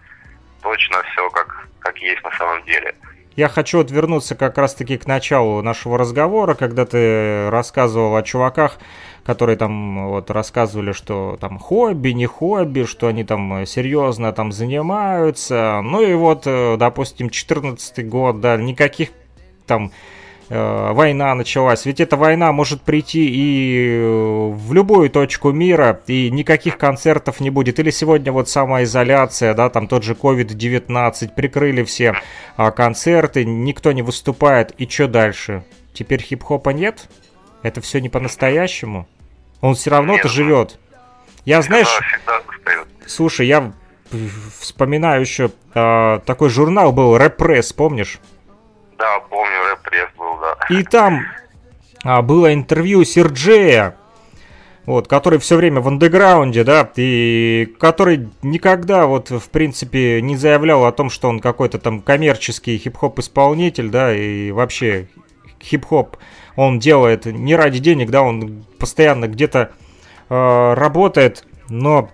[0.61, 2.93] точно все, как, как есть на самом деле.
[3.41, 8.77] Я хочу вот вернуться как раз-таки к началу нашего разговора, когда ты рассказывал о чуваках,
[9.23, 15.81] которые там вот рассказывали, что там хобби, не хобби, что они там серьезно там занимаются.
[15.83, 19.09] Ну и вот, э, допустим, 14 год, да, никаких
[19.65, 19.91] там
[20.53, 21.85] война началась.
[21.85, 27.49] Ведь эта война может прийти и э, в любую точку мира, и никаких концертов не
[27.49, 27.79] будет.
[27.79, 32.15] Или сегодня вот самоизоляция, да, там тот же COVID-19, прикрыли все
[32.57, 35.63] а, концерты, никто не выступает, и что дальше?
[35.93, 37.07] Теперь хип-хопа нет?
[37.63, 39.07] Это все не по-настоящему?
[39.61, 40.79] Он все равно-то живет.
[41.45, 41.87] Я, знаешь,
[43.07, 43.71] слушай, я
[44.59, 48.19] вспоминаю еще э, такой журнал был Репресс, помнишь?
[48.97, 50.09] Да, помню, Репресс.
[50.69, 51.21] И там
[52.03, 53.95] а, было интервью Серджея,
[54.85, 60.85] вот, который все время в андеграунде, да, и который никогда, вот, в принципе, не заявлял
[60.85, 65.07] о том, что он какой-то там коммерческий хип-хоп исполнитель, да, и вообще
[65.61, 66.17] хип-хоп
[66.55, 69.71] он делает не ради денег, да, он постоянно где-то
[70.29, 72.09] э, работает, но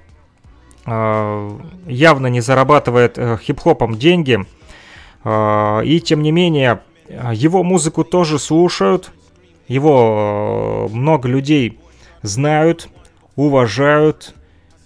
[0.86, 4.46] э, явно не зарабатывает э, хип-хопом деньги.
[5.24, 9.12] Э, и тем не менее, его музыку тоже слушают,
[9.68, 11.80] его э, много людей
[12.22, 12.90] знают,
[13.36, 14.34] уважают,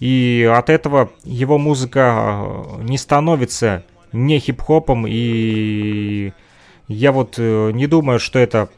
[0.00, 2.44] и от этого его музыка
[2.78, 6.32] э, не становится не хип-хопом и
[6.88, 8.68] я вот э, не думаю, что это...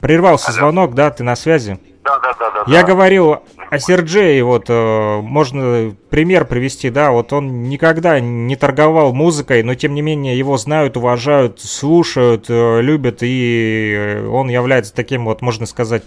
[0.00, 1.10] Прервался звонок, да?
[1.10, 1.78] Ты на связи?
[2.08, 2.72] Да, да, да, да.
[2.72, 2.86] Я да.
[2.86, 9.62] говорил о Серджее, вот э, можно пример привести, да, вот он никогда не торговал музыкой,
[9.62, 15.26] но тем не менее его знают, уважают, слушают, э, любят, и э, он является таким
[15.26, 16.02] вот, можно сказать,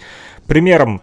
[0.47, 1.01] примером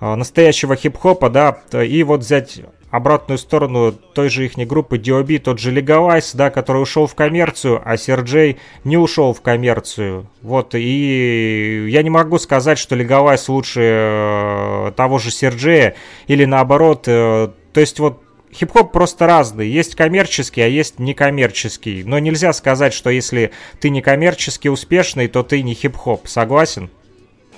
[0.00, 2.60] э, настоящего хип-хопа, да, и вот взять
[2.90, 7.80] обратную сторону той же их группы DOB, тот же Леговайс, да, который ушел в коммерцию,
[7.84, 10.26] а Серджей не ушел в коммерцию.
[10.42, 15.94] Вот, и я не могу сказать, что Леговайс лучше э, того же Серджея,
[16.26, 18.22] или наоборот, э, то есть вот
[18.52, 19.68] хип-хоп просто разный.
[19.68, 22.02] Есть коммерческий, а есть некоммерческий.
[22.02, 26.26] Но нельзя сказать, что если ты некоммерчески успешный, то ты не хип-хоп.
[26.26, 26.90] Согласен?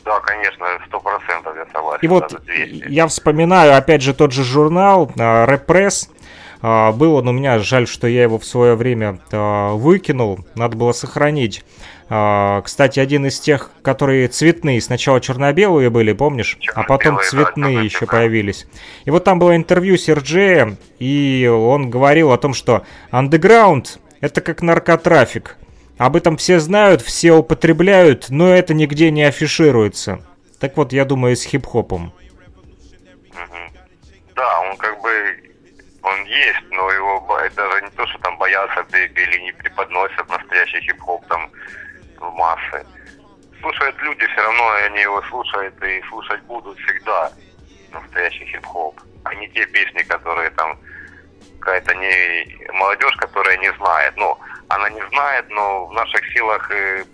[0.04, 2.00] Да, конечно, сто процентов я согласен.
[2.02, 2.40] И вот
[2.88, 6.08] я вспоминаю, опять же, тот же журнал «Репресс»,
[6.62, 10.76] а, был он у меня, жаль, что я его в свое время а, выкинул, надо
[10.76, 11.64] было сохранить.
[12.08, 16.58] А, кстати, один из тех, которые цветные, сначала черно-белые были, помнишь?
[16.74, 18.66] А потом цветные да, еще появились.
[19.04, 24.62] И вот там было интервью Серджея, и он говорил о том, что андеграунд это как
[24.62, 25.56] наркотрафик.
[26.02, 30.20] Об этом все знают, все употребляют, но это нигде не афишируется.
[30.58, 32.12] Так вот, я думаю, с хип-хопом.
[34.34, 35.12] Да, он как бы,
[36.02, 37.24] он есть, но его
[37.54, 41.48] даже не то, что там боятся или не преподносят настоящий хип-хоп там
[42.18, 42.84] в массы.
[43.60, 47.30] Слушают люди, все равно они его слушают и слушать будут всегда
[47.92, 50.76] настоящий хип-хоп, а не те песни, которые там
[51.60, 54.14] какая-то не молодежь, которая не знает.
[54.16, 54.36] Ну,
[54.74, 57.04] она не знает, но в наших силах э,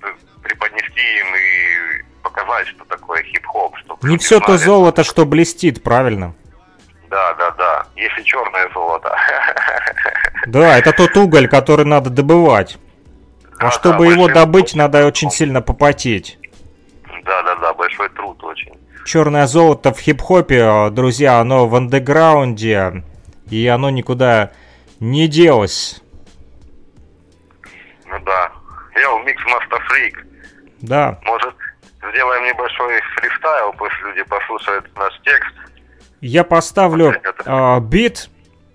[0.43, 3.74] преподнести им и показать, что такое хип-хоп.
[4.02, 6.35] Не все то золото, что блестит, правильно?
[7.10, 7.86] Да, да, да.
[7.97, 9.16] Если черное золото.
[10.47, 12.78] Да, это тот уголь, который надо добывать.
[13.59, 14.76] А да, чтобы да, его добыть, труд.
[14.76, 16.39] надо очень сильно попотеть.
[17.24, 18.72] Да, да, да, большой труд очень.
[19.05, 23.02] Черное золото в хип-хопе, друзья, оно в андеграунде,
[23.51, 24.52] и оно никуда
[25.01, 26.01] не делось.
[28.09, 28.52] Ну да.
[28.94, 30.26] Я микс Master Freak.
[30.82, 31.18] Да.
[31.24, 31.55] Может,
[32.10, 35.55] сделаем небольшой фристайл, пусть люди послушают наш текст.
[36.20, 37.14] Я поставлю
[37.44, 38.28] э, бит.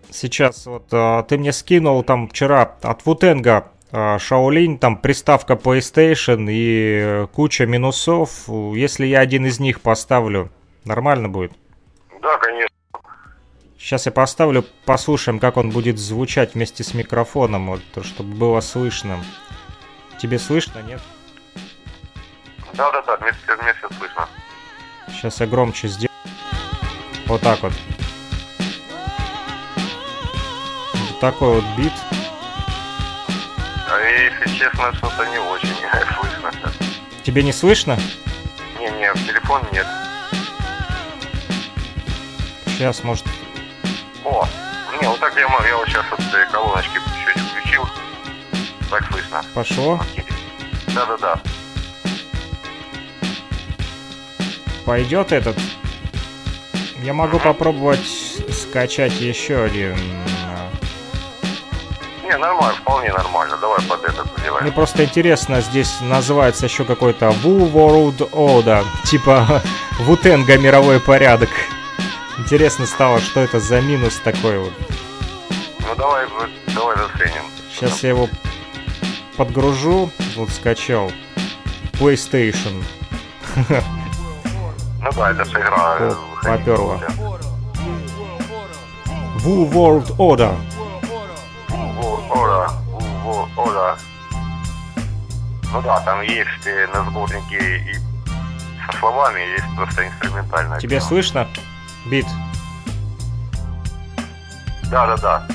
[0.10, 6.46] Сейчас вот э, ты мне скинул там вчера от Вутенга э, Шаолинь, там приставка PlayStation
[6.50, 8.48] и куча минусов.
[8.48, 10.52] Если я один из них поставлю,
[10.86, 11.54] нормально будет?
[12.22, 12.70] Да, конечно.
[13.84, 19.22] Сейчас я поставлю, послушаем, как он будет звучать вместе с микрофоном, вот, чтобы было слышно.
[20.22, 21.02] Тебе слышно, нет?
[22.76, 24.30] Да, да, да, вместе, вместе слышно.
[25.10, 26.18] Сейчас я громче сделаю.
[27.26, 27.74] Вот так вот.
[30.94, 31.92] Вот такой вот бит.
[33.90, 35.76] А если честно, что-то не очень
[36.22, 36.52] слышно.
[37.22, 38.00] Тебе не слышно?
[38.80, 39.86] Не-не, в телефон нет.
[42.66, 43.26] Сейчас, может...
[44.26, 44.48] О,
[45.02, 47.86] не, вот так я могу, я вот сейчас вот э, колоночки чуть включил.
[48.90, 49.42] Так слышно.
[49.54, 50.00] Пошло?
[50.96, 51.40] Да-да-да.
[54.86, 55.58] Пойдет этот?
[57.02, 58.06] Я могу попробовать
[58.52, 59.96] скачать еще один.
[60.48, 60.70] а.
[62.24, 63.58] Не, нормально, вполне нормально.
[63.60, 64.64] Давай под этот сделаем.
[64.64, 69.62] Мне просто интересно, здесь называется еще какой-то Wu World Order, типа
[70.00, 71.50] Вутенга мировой порядок.
[72.38, 74.74] Интересно стало, что это за минус такой вот.
[75.82, 76.26] Ну давай,
[76.74, 77.44] давай заценим.
[77.72, 78.28] Сейчас я его
[79.38, 81.12] подгружу, вот скачал.
[81.94, 82.84] PlayStation.
[83.56, 85.98] Ну да, это же игра.
[86.00, 87.00] э, поперло.
[89.44, 90.56] Wu World Order.
[91.70, 92.72] Во, Ора,
[93.24, 93.98] во, Ора.
[95.72, 97.94] Ну да, там есть э, на сборнике и
[98.90, 100.80] со словами, есть просто инструментальная.
[100.80, 101.10] Тебе тема.
[101.10, 101.48] слышно?
[102.10, 102.26] Бит.
[104.92, 105.48] Да, да, да.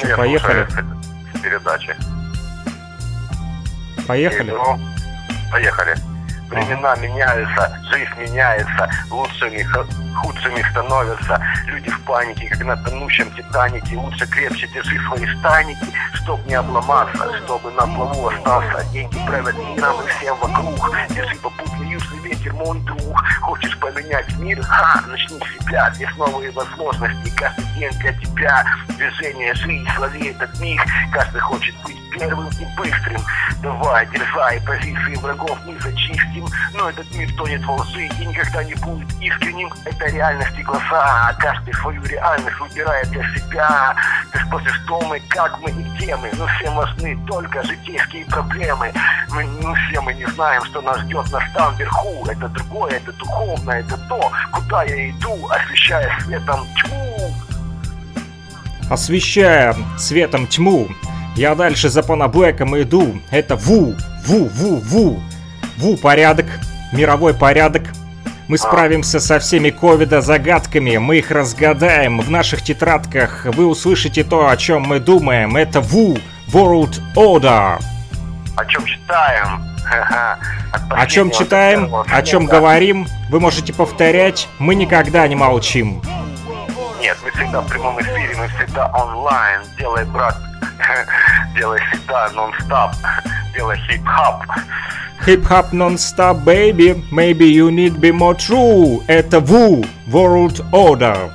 [0.00, 0.66] Чё, Я поехали?
[0.68, 1.96] с- передачи.
[4.06, 4.50] Поехали?
[4.50, 4.78] Ну,
[5.50, 5.94] поехали.
[6.50, 9.62] Времена меняются, жизнь меняется, лучшими,
[10.16, 11.40] худшими становятся.
[11.66, 13.96] Люди в панике, как на тонущем Титанике.
[13.96, 18.84] Лучше крепче держи свои штаники, чтоб не обломаться, чтобы на плаву остался.
[18.92, 20.94] Деньги правят миром и всем вокруг.
[21.10, 23.22] Держи попутный южный ветер, мой друг.
[23.42, 24.60] Хочешь поменять мир?
[24.62, 25.90] Ха, начни с себя.
[25.94, 28.64] Здесь новые возможности, каждый день для тебя.
[28.88, 30.80] Движение, жизнь, лови этот миг.
[31.12, 33.20] Каждый хочет быть первым и быстрым.
[33.62, 36.46] Давай, дерзай, позиции врагов мы зачистим.
[36.74, 39.72] Но этот мир тонет во лжи и никогда не будет искренним.
[39.84, 41.34] Это реальность и глаза.
[41.38, 43.94] Каждый свою реальность выбирает для себя.
[44.32, 46.30] Ты спросишь, что мы, как мы и где мы.
[46.34, 48.92] Но всем важны только житейские проблемы.
[49.30, 52.26] Мы, ну, все мы не знаем, что нас ждет нас там вверху.
[52.26, 57.34] Это другое, это духовное, это то, куда я иду, освещая светом тьму.
[58.90, 60.88] Освещая светом тьму,
[61.36, 63.20] я дальше за Панаблэком иду.
[63.30, 63.94] Это Ву,
[64.26, 65.22] Ву, Ву, Ву.
[65.78, 66.46] Ву порядок,
[66.92, 67.82] мировой порядок.
[68.46, 73.46] Мы справимся со всеми ковида загадками, мы их разгадаем в наших тетрадках.
[73.46, 75.56] Вы услышите то, о чем мы думаем.
[75.56, 76.18] Это Ву,
[76.52, 77.78] World Order.
[78.56, 79.64] О чем читаем?
[80.90, 86.02] О чем читаем, о чем говорим, вы можете повторять, мы никогда не молчим.
[87.00, 89.60] Нет, мы всегда в прямом эфире, мы всегда онлайн.
[89.78, 90.36] Делай, брат,
[91.56, 92.92] делай всегда нон-стоп.
[93.54, 94.42] Делай хип-хоп.
[95.26, 99.02] Hip-hop non-stop, baby, maybe you need be more true.
[99.06, 101.32] Это Ву, World Order.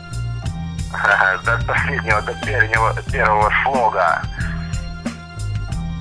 [1.45, 4.21] До последнего, до первого, первого слога.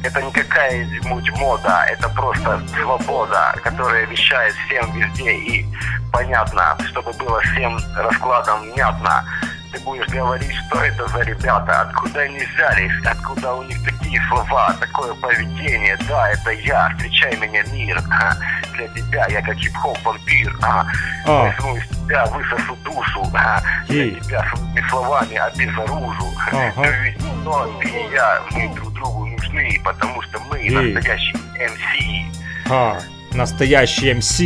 [0.04, 5.66] Это не какая-нибудь мода, это просто свобода, которая вещает всем везде и
[6.12, 9.24] понятно, чтобы было всем раскладом внятно.
[9.72, 14.74] Ты будешь говорить, что это за ребята, откуда они взялись, откуда у них такие слова,
[14.80, 15.98] такое поведение.
[16.08, 18.00] Да, это я, встречай меня, мир.
[18.10, 18.34] А,
[18.76, 20.56] Для тебя я как хип-хоп вампир.
[20.62, 20.86] А,
[21.26, 21.44] А.
[21.44, 23.30] Возьму из тебя, высосу душу.
[23.34, 26.26] А, Для тебя своими словами обезоружу.
[26.50, 26.72] Ага.
[26.82, 30.94] Ты ведь но ты и я, мы друг другу нужны, потому что мы Эй.
[30.94, 32.70] настоящие MC.
[32.70, 32.98] А,
[33.32, 34.40] настоящий MC,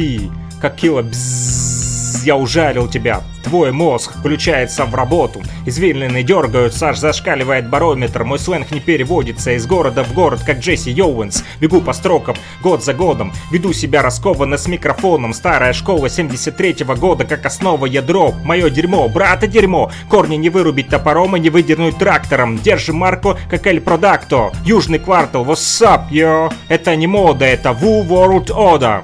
[0.60, 3.22] как бззз, я ужалил тебя.
[3.52, 5.42] Твой мозг включается в работу.
[5.66, 8.24] Извилины дергаются, аж зашкаливает барометр.
[8.24, 11.44] Мой сленг не переводится из города в город, как Джесси Оуэнс.
[11.60, 13.30] Бегу по строкам, год за годом.
[13.50, 15.34] Веду себя раскованно с микрофоном.
[15.34, 18.32] Старая школа 73-го года, как основа ядро.
[18.42, 19.92] Мое дерьмо, брата дерьмо.
[20.08, 22.56] Корни не вырубить топором и не выдернуть трактором.
[22.56, 24.50] Держим марку, как Эль Продакто.
[24.64, 26.50] Южный квартал, what's up, yo?
[26.68, 29.02] Это не мода, это Wu World Order.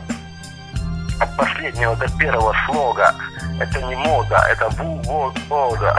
[1.39, 3.15] Последнего до первого слога.
[3.61, 5.97] Это не мода, это Ву вот мода.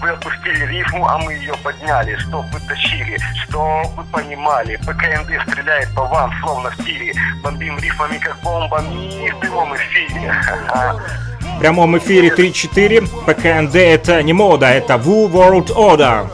[0.00, 4.76] Вы опустили рифму, а мы ее подняли, чтоб вы тащили, чтоб вы понимали.
[4.76, 7.14] ПКМД стреляет по вам, словно в тире.
[7.42, 10.34] Бомбим рифмами, как бомбами в прямом эфире.
[11.40, 13.24] В прямом эфире 3-4.
[13.26, 16.28] ПКНД это не мода, это Wu World Order.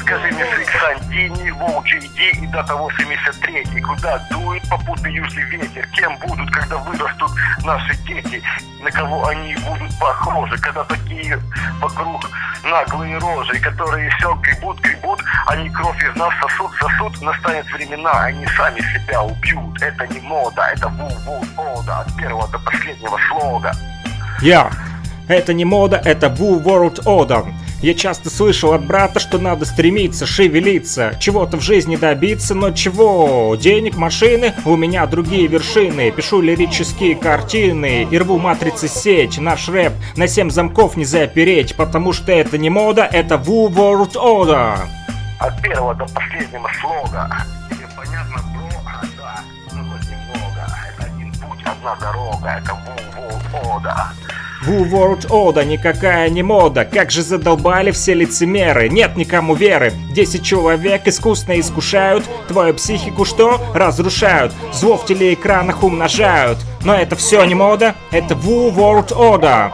[0.00, 5.86] Скажи мне, Сик Сантини, Воучи, иди, и дата 83 Куда дует попутный южный ветер?
[5.94, 7.30] Кем будут, когда вырастут
[7.64, 8.42] наши дети?
[8.82, 10.56] На кого они будут похожи?
[10.58, 11.38] Когда такие
[11.80, 12.28] вокруг
[12.64, 17.20] наглые рожи Которые все гребут, гребут Они кровь из нас сосут, сосут.
[17.22, 19.80] Настанет времена, они сами себя убьют.
[19.82, 23.72] Это не мода, это ву-ву мода От первого до последнего слога.
[24.40, 24.70] Я.
[25.28, 27.46] Это не мода, это Woo World Order.
[27.82, 33.56] Я часто слышал от брата, что надо стремиться, шевелиться, чего-то в жизни добиться, но чего?
[33.56, 36.10] Денег, машины, у меня другие вершины.
[36.10, 39.38] Пишу лирические картины и рву матрицы сеть.
[39.38, 44.12] Наш рэп на семь замков не запереть, потому что это не мода, это Woo World
[44.12, 44.78] Order.
[45.38, 47.30] От первого до последнего слога
[47.70, 48.68] Тебе понятно, бро?
[49.16, 49.40] Да,
[49.72, 54.29] ну хоть немного Это один путь, одна дорога Это Woo World Order
[55.64, 59.92] никакая не мода, как же задолбали все лицемеры, нет никому веры.
[60.12, 63.60] Десять человек искусно искушают, твою психику что?
[63.74, 66.58] Разрушают, зло в телеэкранах умножают.
[66.84, 69.70] Но это все не мода, это Woo World Order.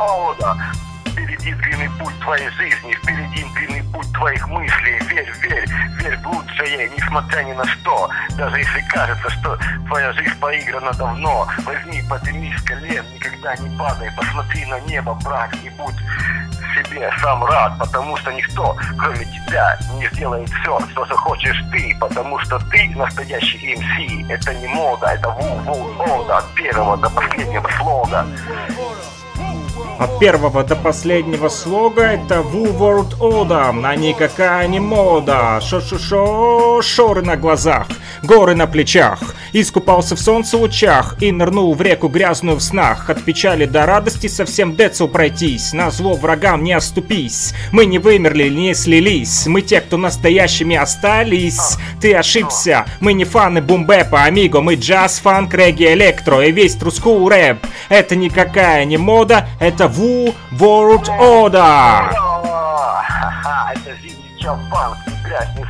[1.07, 2.97] Впереди длинный путь твоей жизни.
[3.03, 4.99] Впереди длинный путь твоих мыслей.
[5.09, 5.69] Верь, верь,
[6.01, 8.09] верь в лучшее Несмотря ни на что.
[8.37, 14.11] Даже если кажется, что твоя жизнь поиграна давно Возьми, поднимись с колен Никогда не падай
[14.17, 15.95] Посмотри на небо, брат И будь
[16.75, 22.39] себе сам рад Потому что никто, кроме тебя Не сделает все, что захочешь ты Потому
[22.41, 24.31] что ты настоящий МС.
[24.31, 28.27] Это не мода, это ву-ву-ода От первого до последнего слога
[29.99, 35.59] От первого до последнего слога это Woo World Order, а никакая не мода.
[35.63, 37.87] Шо-шо-шо, шоры на глазах,
[38.23, 39.21] горы на плечах.
[39.55, 43.09] Искупался в солнце лучах и нырнул в реку грязную в снах.
[43.09, 47.55] От печали до радости совсем децл пройтись, на зло врагам не оступись.
[47.73, 51.79] Мы не вымерли, не слились, мы те, кто настоящими остались.
[52.03, 57.27] Ты ошибся, мы не фаны бумбэпа, амиго, мы джаз, фанк, регги, электро и весь трускул
[57.31, 57.65] рэп.
[57.89, 62.11] Это никакая не мода, это Woo World Order.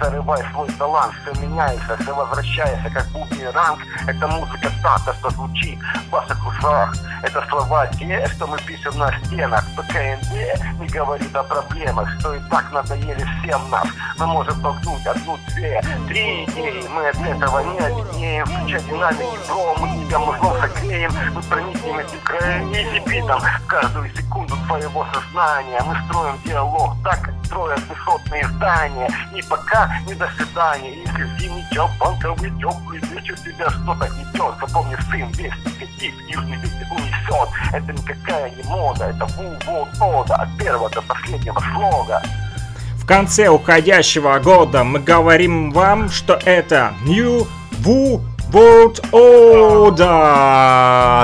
[0.01, 3.81] зарывай свой талант Все меняется, все возвращается, как бумеранг.
[4.06, 5.78] Это музыка та, что звучит
[6.09, 6.94] в ваших ушах.
[7.23, 9.64] Это слова те, что мы пишем на стенах.
[9.77, 13.86] ПКНД не говорит о проблемах Что и так надоели всем нас
[14.18, 16.85] Мы можем толкнуть одну, две, три идеи.
[16.89, 21.12] Мы от этого не обеднеем Включай динамики, бро, мы тебя мужлом согреем.
[21.35, 26.97] Мы проникнем этим краем изи битом В каждую секунду твоего сознания Мы строим диалог.
[27.02, 29.09] Так, как строят высотные здания.
[29.32, 35.31] Ни пока, ни до свидания в зимний чапанковый теплый вечер Тебя что-то гнетет Запомни, сын,
[35.33, 39.57] весь негатив Южный ветер унесет Это никакая не мода Это ву
[40.01, 42.23] ода От первого до последнего слога.
[42.97, 47.47] В конце уходящего года мы говорим вам, что это New
[47.85, 48.21] Woo
[48.52, 50.06] World Order.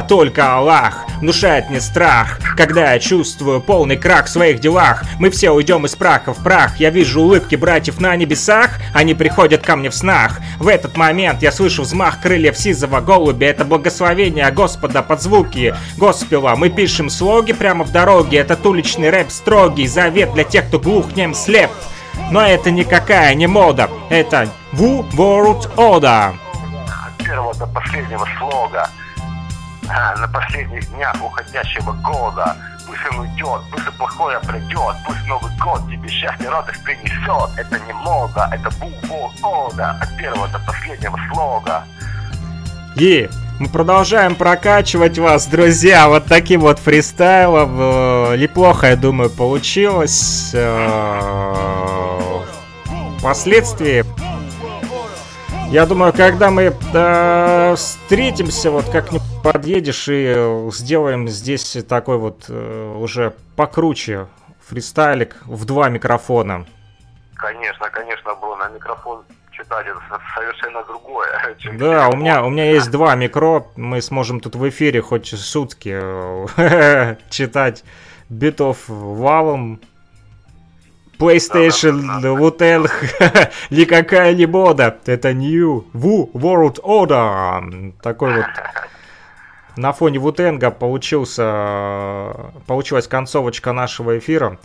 [0.08, 5.04] Только Аллах внушает мне страх, когда я чувствую полный крах в своих делах.
[5.20, 6.78] Мы все уйдем из праха в прах.
[6.78, 10.40] Я вижу улыбки братьев на небесах, они приходят ко мне в снах.
[10.58, 13.46] В этот момент я слышу взмах крыльев сизого голубя.
[13.46, 16.56] Это благословение Господа под звуки госпела.
[16.56, 18.38] Мы пишем слоги прямо в дороге.
[18.38, 21.70] Этот уличный рэп строгий, завет для тех, кто глух, нем, слеп.
[22.30, 26.34] Но это никакая не мода, это Woo World Order.
[27.32, 28.90] Первого до последнего слога
[29.88, 32.54] А, На последних днях уходящего года
[32.86, 37.94] Пусть он уйдет, пусть плохое придет Пусть Новый год тебе счастье, радость принесет Это не
[37.94, 38.90] мода, это бу
[39.42, 41.84] ода От первого до последнего слога
[42.96, 47.76] И мы продолжаем прокачивать вас, друзья, вот таким вот фристайлом.
[47.78, 50.50] Э, Неплохо, я думаю, получилось.
[50.52, 52.40] Э,
[53.20, 54.04] Впоследствии,
[55.72, 62.44] я думаю, когда мы э, встретимся, вот как-нибудь подъедешь и э, сделаем здесь такой вот
[62.48, 64.26] э, уже покруче
[64.68, 66.66] фристайлик в два микрофона.
[67.34, 71.28] Конечно, конечно, бро, на микрофон читать это со- совершенно другое
[71.58, 75.28] чем Да, у меня, у меня есть два микро, мы сможем тут в эфире хоть
[75.28, 77.82] сутки э, читать
[78.28, 79.80] битов валом.
[81.22, 82.90] PlayStation, Wu-Tang,
[83.70, 87.92] никакая не мода, это New Wu World Order.
[88.02, 88.46] Такой вот
[89.76, 92.34] на фоне Вутенга получился,
[92.66, 94.58] получилась концовочка нашего эфира.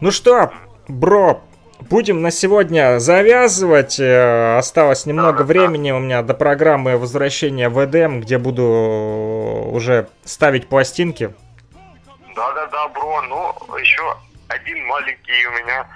[0.00, 0.52] Ну что,
[0.86, 1.42] бро,
[1.80, 3.98] будем на сегодня завязывать.
[3.98, 10.68] Э, Осталось немного времени у меня до программы возвращения в Эдем, где буду уже ставить
[10.68, 11.34] пластинки.
[12.36, 14.16] Да-да-да, бро, ну, еще
[14.48, 15.86] один маленький у меня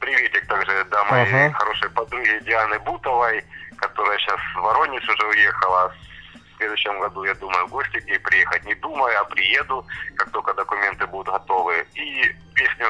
[0.00, 1.52] приветик также, да, моей Ага.
[1.58, 3.44] хорошей подруге Дианы Бутовой,
[3.76, 5.92] которая сейчас в Воронеж уже уехала.
[6.34, 8.64] В следующем году, я думаю, в гости к ней приехать.
[8.64, 9.86] Не думаю, а приеду,
[10.16, 11.86] как только документы будут готовы.
[11.94, 12.88] И песню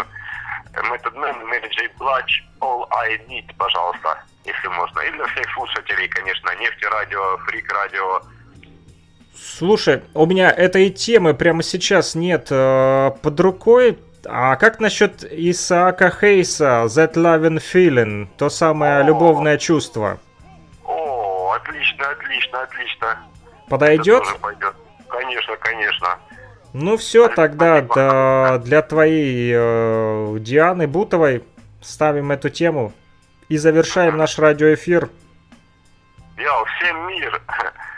[0.74, 1.89] Method Man, Mary J.
[1.99, 5.01] Blige, All I Need, пожалуйста, если можно.
[5.01, 8.23] И для всех слушателей, конечно, Нефти Радио, Фрик Радио,
[9.43, 13.99] Слушай, у меня этой темы прямо сейчас нет э, под рукой.
[14.26, 20.18] А как насчет Исаака Хейса, That Loving Feeling, то самое любовное чувство?
[20.84, 23.18] О, отлично, отлично, отлично.
[23.68, 24.24] Подойдет?
[25.09, 26.18] Конечно, конечно.
[26.72, 31.44] Ну все, тогда да, для твоей э, Дианы Бутовой
[31.80, 32.92] ставим эту тему
[33.48, 35.09] и завершаем наш радиоэфир.
[36.36, 37.40] Йоу, всем мир.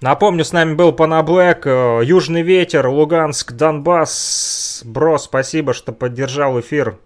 [0.00, 4.82] Напомню, с нами был Панаблэк, э, Южный ветер, Луганск, Донбасс.
[4.84, 6.98] Бро, спасибо, что поддержал эфир.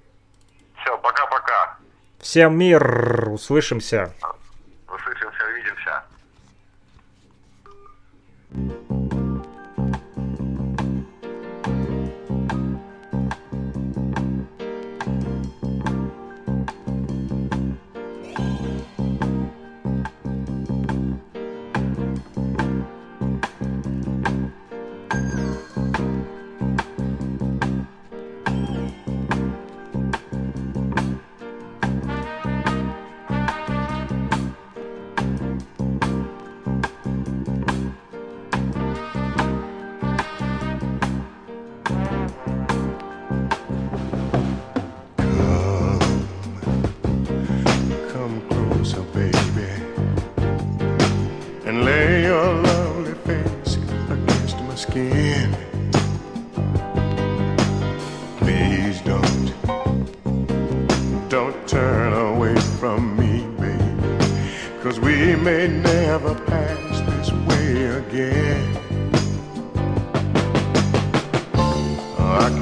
[0.77, 1.79] Все, пока-пока.
[2.21, 4.13] Всем мир, услышимся.
[4.87, 6.03] Услышимся, увидимся.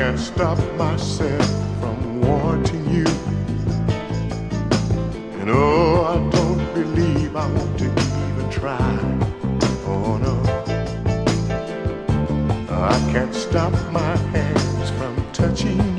[0.01, 1.47] Can't stop myself
[1.79, 3.05] from wanting you.
[5.39, 8.79] And oh, I don't believe I want to even try.
[9.85, 10.37] Oh no.
[12.71, 15.90] I can't stop my hands from touching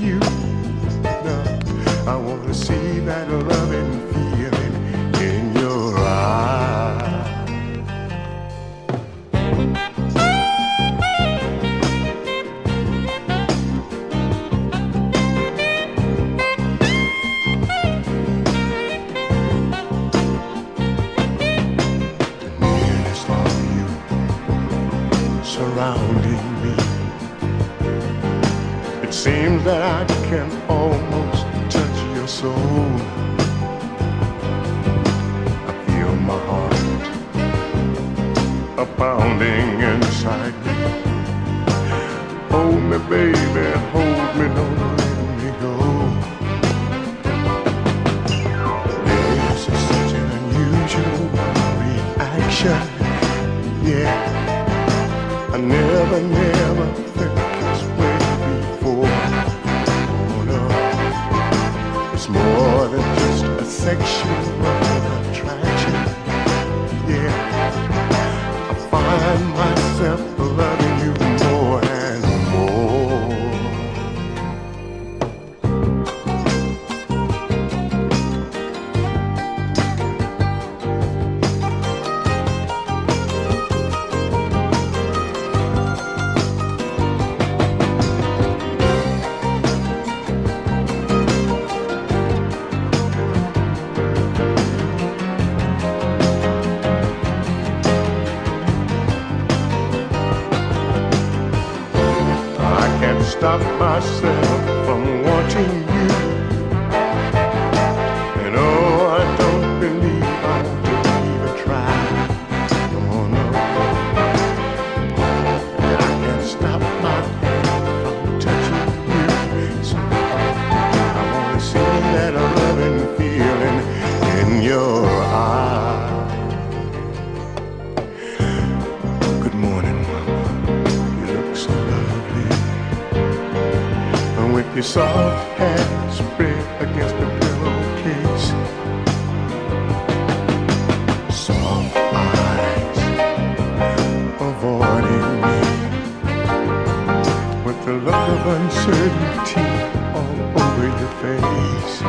[147.91, 149.68] a look of uncertainty
[150.15, 152.01] all over your face.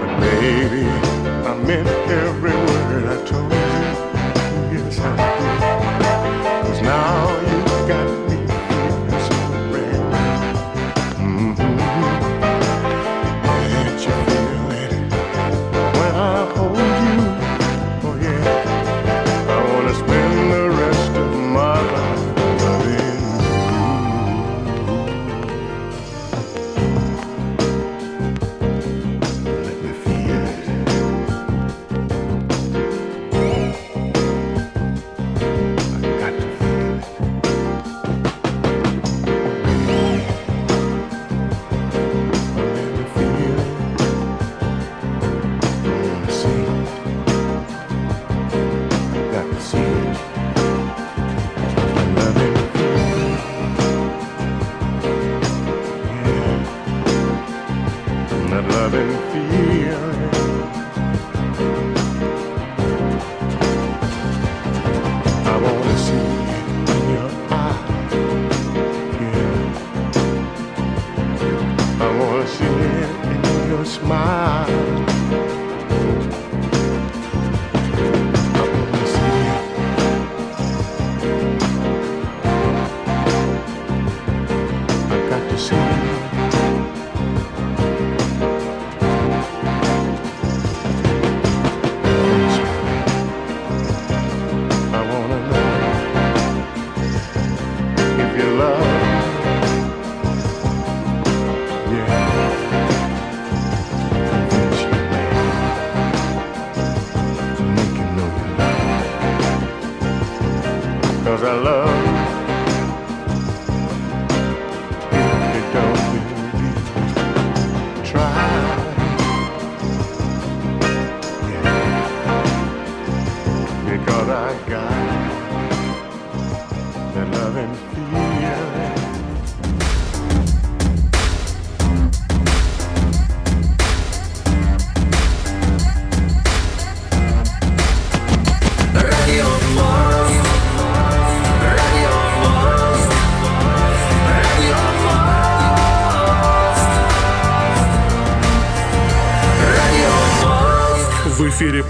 [0.00, 0.86] But baby,
[1.50, 3.55] I meant every word I told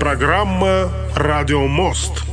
[0.07, 2.26] программа «Радио Мост».